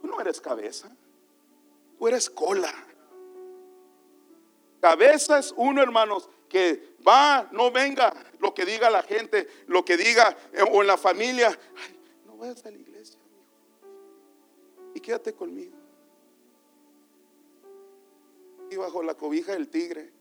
Tú 0.00 0.06
no 0.06 0.20
eres 0.20 0.40
cabeza, 0.40 0.94
tú 1.98 2.06
eres 2.06 2.30
cola. 2.30 2.72
Cabeza 4.80 5.40
es 5.40 5.52
uno, 5.56 5.82
hermanos, 5.82 6.28
que 6.48 6.94
va, 7.06 7.48
no 7.50 7.72
venga 7.72 8.14
lo 8.38 8.54
que 8.54 8.64
diga 8.64 8.90
la 8.90 9.02
gente, 9.02 9.48
lo 9.66 9.84
que 9.84 9.96
diga 9.96 10.36
eh, 10.52 10.62
o 10.70 10.82
en 10.82 10.86
la 10.86 10.96
familia. 10.96 11.58
no 12.26 12.36
vayas 12.36 12.64
a 12.64 12.70
la 12.70 12.76
iglesia, 12.76 13.18
hijo. 13.18 13.90
¿Y 14.94 15.00
quédate 15.00 15.32
conmigo. 15.32 15.76
Y 18.70 18.76
bajo 18.76 19.02
la 19.02 19.14
cobija 19.14 19.52
del 19.52 19.68
tigre. 19.68 20.12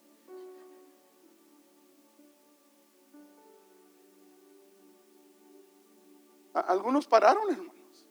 Algunos 6.67 7.07
pararon, 7.07 7.49
hermanos. 7.49 8.05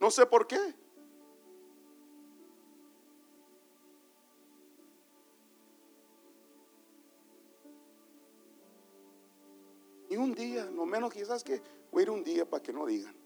No 0.00 0.10
sé 0.10 0.26
por 0.26 0.46
qué. 0.46 0.74
Ni 10.08 10.16
un 10.16 10.32
día, 10.34 10.66
no 10.70 10.86
menos 10.86 11.12
quizás 11.12 11.42
que 11.42 11.60
voy 11.90 12.00
a 12.00 12.02
ir 12.04 12.10
un 12.10 12.22
día 12.22 12.48
para 12.48 12.62
que 12.62 12.72
no 12.72 12.86
digan. 12.86 13.16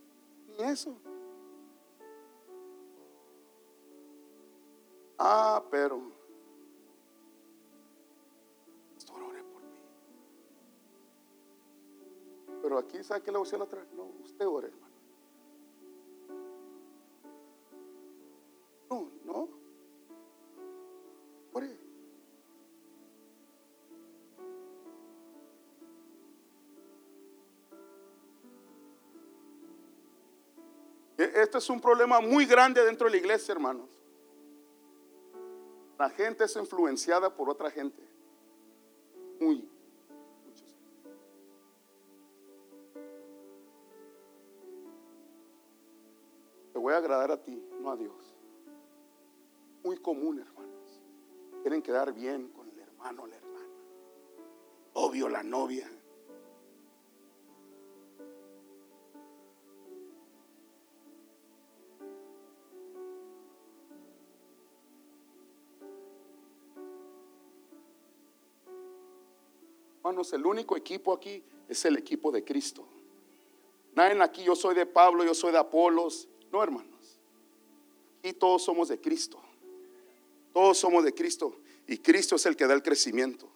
Ni 0.48 0.64
eso. 0.64 0.96
Ah, 5.18 5.62
pero 5.70 6.19
Pero 12.70 12.78
aquí, 12.78 13.02
¿sabe 13.02 13.20
qué 13.20 13.32
le 13.32 13.38
voy 13.38 13.48
a 13.52 13.56
otra? 13.64 13.84
No, 13.96 14.04
usted 14.22 14.46
ore, 14.46 14.68
hermano. 14.68 14.94
No, 18.88 19.10
no. 19.24 19.48
Ore. 21.52 21.76
Este 31.18 31.58
es 31.58 31.70
un 31.70 31.80
problema 31.80 32.20
muy 32.20 32.46
grande 32.46 32.84
dentro 32.84 33.06
de 33.06 33.10
la 33.10 33.16
iglesia, 33.16 33.50
hermanos. 33.50 33.90
La 35.98 36.08
gente 36.10 36.44
es 36.44 36.54
influenciada 36.54 37.34
por 37.34 37.50
otra 37.50 37.68
gente. 37.68 38.00
Muy. 39.40 39.68
Agradar 47.10 47.32
a 47.32 47.42
ti, 47.42 47.60
no 47.80 47.90
a 47.90 47.96
Dios. 47.96 48.36
Muy 49.82 49.96
común, 49.98 50.38
hermanos. 50.38 51.00
Quieren 51.62 51.82
quedar 51.82 52.12
bien 52.12 52.48
con 52.48 52.68
el 52.70 52.78
hermano 52.78 53.26
la 53.26 53.36
hermana. 53.36 53.68
Obvio, 54.94 55.28
la 55.28 55.42
novia. 55.42 55.90
Hermanos, 69.96 70.32
el 70.32 70.46
único 70.46 70.76
equipo 70.76 71.12
aquí 71.12 71.42
es 71.68 71.84
el 71.84 71.96
equipo 71.96 72.32
de 72.32 72.44
Cristo. 72.44 72.86
Nadie 73.94 74.22
aquí, 74.22 74.42
yo 74.44 74.56
soy 74.56 74.74
de 74.74 74.86
Pablo, 74.86 75.24
yo 75.24 75.34
soy 75.34 75.52
de 75.52 75.58
Apolos, 75.58 76.28
no, 76.50 76.62
hermanos. 76.62 76.99
Aquí 78.20 78.34
todos 78.34 78.62
somos 78.62 78.88
de 78.88 79.00
Cristo. 79.00 79.40
Todos 80.52 80.76
somos 80.76 81.02
de 81.04 81.14
Cristo. 81.14 81.56
Y 81.86 81.96
Cristo 81.96 82.36
es 82.36 82.44
el 82.44 82.54
que 82.54 82.66
da 82.66 82.74
el 82.74 82.82
crecimiento. 82.82 83.48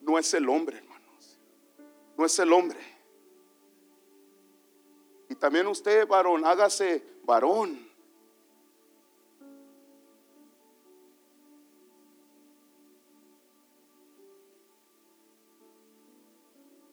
No 0.00 0.18
es 0.18 0.34
el 0.34 0.48
hombre, 0.48 0.78
hermanos. 0.78 1.38
No 2.16 2.26
es 2.26 2.36
el 2.40 2.52
hombre. 2.52 2.80
Y 5.28 5.36
también 5.36 5.68
usted, 5.68 6.04
varón, 6.08 6.44
hágase 6.44 7.04
varón. 7.22 7.88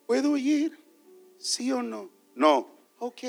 ¿Puedo 0.06 0.38
ir? 0.38 0.78
¿Sí 1.40 1.72
o 1.72 1.82
no? 1.82 2.08
No. 2.36 2.68
Ok. 3.00 3.24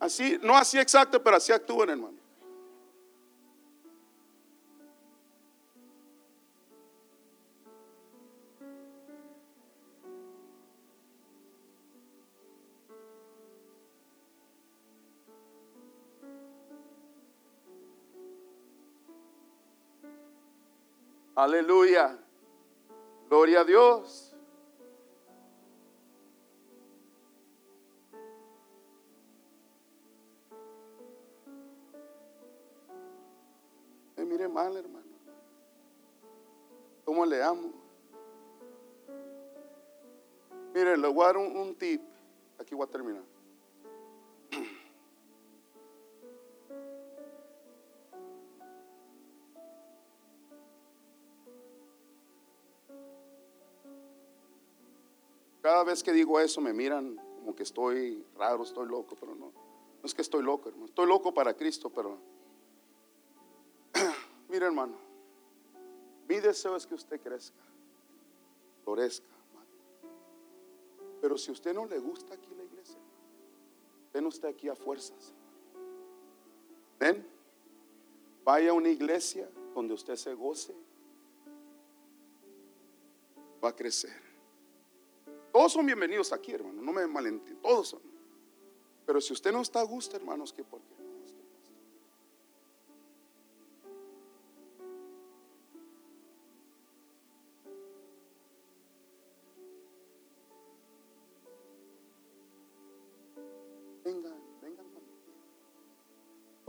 Así, 0.00 0.38
no 0.42 0.56
así 0.56 0.78
exacto, 0.78 1.22
pero 1.22 1.36
así 1.36 1.52
actúan, 1.52 1.90
hermano. 1.90 2.18
Aleluya. 21.36 22.18
Gloria 23.28 23.60
a 23.60 23.64
Dios. 23.64 24.29
Mal, 34.48 34.76
hermano. 34.76 35.06
¿Cómo 37.04 37.26
le 37.26 37.42
amo? 37.42 37.72
Mire, 40.74 40.96
le 40.96 41.08
voy 41.08 41.24
a 41.24 41.26
dar 41.26 41.36
un, 41.38 41.74
tip. 41.74 42.00
Aquí 42.58 42.74
voy 42.74 42.86
a 42.86 42.90
terminar. 42.90 43.22
Cada 55.62 55.84
vez 55.84 56.02
que 56.02 56.12
digo 56.12 56.40
eso 56.40 56.60
me 56.60 56.72
miran 56.72 57.16
como 57.40 57.54
que 57.54 57.62
estoy 57.62 58.24
raro, 58.36 58.62
estoy 58.62 58.86
loco, 58.86 59.16
pero 59.18 59.34
no. 59.34 59.46
No 59.46 60.04
es 60.04 60.14
que 60.14 60.22
estoy 60.22 60.42
loco, 60.42 60.68
hermano. 60.68 60.86
Estoy 60.86 61.06
loco 61.06 61.34
para 61.34 61.54
Cristo, 61.54 61.90
pero 61.90 62.18
Mire, 64.50 64.66
hermano, 64.66 64.96
mi 66.28 66.40
deseo 66.40 66.74
es 66.74 66.84
que 66.84 66.94
usted 66.94 67.20
crezca, 67.20 67.62
florezca. 68.82 69.28
Pero 71.20 71.38
si 71.38 71.52
usted 71.52 71.72
no 71.72 71.86
le 71.86 71.98
gusta 72.00 72.34
aquí 72.34 72.52
la 72.56 72.64
iglesia, 72.64 72.98
ven 74.12 74.26
usted 74.26 74.48
aquí 74.48 74.68
a 74.68 74.74
fuerzas. 74.74 75.32
Ven, 76.98 77.24
vaya 78.44 78.70
a 78.70 78.74
una 78.74 78.88
iglesia 78.88 79.48
donde 79.72 79.94
usted 79.94 80.16
se 80.16 80.34
goce, 80.34 80.74
va 83.62 83.68
a 83.68 83.76
crecer. 83.76 84.20
Todos 85.52 85.72
son 85.72 85.86
bienvenidos 85.86 86.32
aquí, 86.32 86.52
hermano, 86.52 86.82
no 86.82 86.92
me 86.92 87.06
malentiendan, 87.06 87.62
todos 87.62 87.88
son. 87.88 88.00
Pero 89.06 89.20
si 89.20 89.32
usted 89.32 89.52
no 89.52 89.62
está 89.62 89.80
a 89.80 89.84
gusto, 89.84 90.16
hermanos, 90.16 90.52
¿qué 90.52 90.64
por 90.64 90.80
qué? 90.80 90.99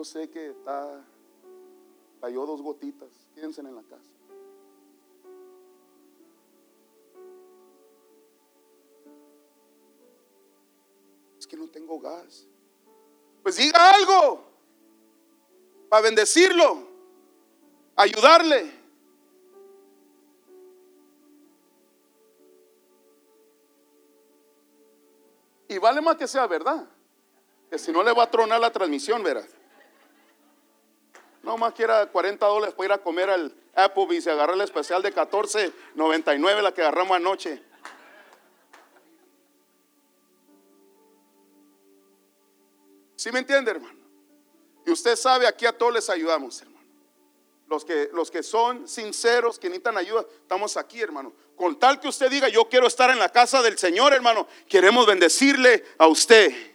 Sé 0.03 0.29
que 0.29 0.49
está, 0.49 1.05
cayó 2.19 2.45
dos 2.45 2.61
gotitas, 2.61 3.09
quédense 3.35 3.61
en 3.61 3.75
la 3.75 3.83
casa. 3.83 4.03
Es 11.39 11.47
que 11.47 11.57
no 11.57 11.67
tengo 11.67 11.99
gas. 11.99 12.47
Pues 13.43 13.57
diga 13.57 13.91
algo 13.91 14.43
para 15.89 16.03
bendecirlo, 16.03 16.87
ayudarle. 17.95 18.81
Y 25.67 25.77
vale 25.77 26.01
más 26.01 26.17
que 26.17 26.27
sea 26.27 26.47
verdad. 26.47 26.87
Que 27.69 27.79
si 27.79 27.91
no 27.91 28.03
le 28.03 28.11
va 28.11 28.23
a 28.23 28.29
tronar 28.31 28.59
la 28.59 28.71
transmisión, 28.71 29.23
verás. 29.23 29.60
No 31.43 31.57
más 31.57 31.73
quiera 31.73 32.05
40 32.05 32.45
dólares 32.45 32.75
para 32.75 32.85
ir 32.85 32.91
a 32.91 32.97
comer 32.99 33.29
al 33.29 33.53
Applebee's 33.75 34.25
y 34.25 34.29
agarrar 34.29 34.55
el 34.55 34.61
especial 34.61 35.01
de 35.01 35.13
14.99 35.13 36.61
la 36.61 36.73
que 36.73 36.81
agarramos 36.81 37.17
anoche. 37.17 37.61
¿Sí 43.15 43.31
me 43.31 43.39
entiende, 43.39 43.71
hermano? 43.71 43.99
Y 44.85 44.91
usted 44.91 45.15
sabe, 45.15 45.47
aquí 45.47 45.65
a 45.65 45.77
todos 45.77 45.93
les 45.93 46.09
ayudamos, 46.09 46.59
hermano. 46.61 46.81
Los 47.67 47.85
que, 47.85 48.09
los 48.13 48.31
que 48.31 48.43
son 48.43 48.87
sinceros, 48.87 49.59
que 49.59 49.69
necesitan 49.69 49.97
ayuda, 49.97 50.25
estamos 50.41 50.75
aquí, 50.75 50.99
hermano. 50.99 51.31
Con 51.55 51.79
tal 51.79 51.99
que 51.99 52.07
usted 52.07 52.29
diga, 52.29 52.49
yo 52.49 52.65
quiero 52.65 52.87
estar 52.87 53.09
en 53.11 53.19
la 53.19 53.29
casa 53.29 53.61
del 53.61 53.77
Señor, 53.77 54.13
hermano, 54.13 54.47
queremos 54.67 55.05
bendecirle 55.05 55.85
a 55.97 56.07
usted. 56.07 56.70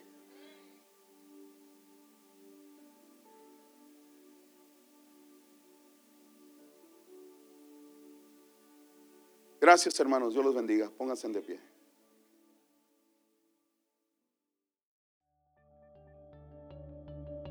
Gracias, 9.60 9.98
hermanos. 10.00 10.34
Dios 10.34 10.44
los 10.44 10.54
bendiga. 10.54 10.90
Pónganse 10.96 11.28
de 11.28 11.40
pie. 11.40 11.60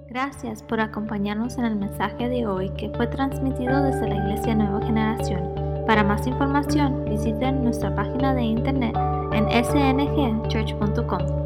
Gracias 0.09 0.63
por 0.63 0.79
acompañarnos 0.79 1.57
en 1.57 1.65
el 1.65 1.75
mensaje 1.75 2.29
de 2.29 2.47
hoy 2.47 2.69
que 2.77 2.89
fue 2.91 3.07
transmitido 3.07 3.83
desde 3.83 4.07
la 4.07 4.15
Iglesia 4.15 4.55
Nueva 4.55 4.85
Generación. 4.85 5.53
Para 5.85 6.03
más 6.03 6.25
información, 6.25 7.05
visiten 7.05 7.63
nuestra 7.63 7.93
página 7.93 8.33
de 8.33 8.43
internet 8.43 8.95
en 9.33 9.45
sngchurch.com. 9.65 11.44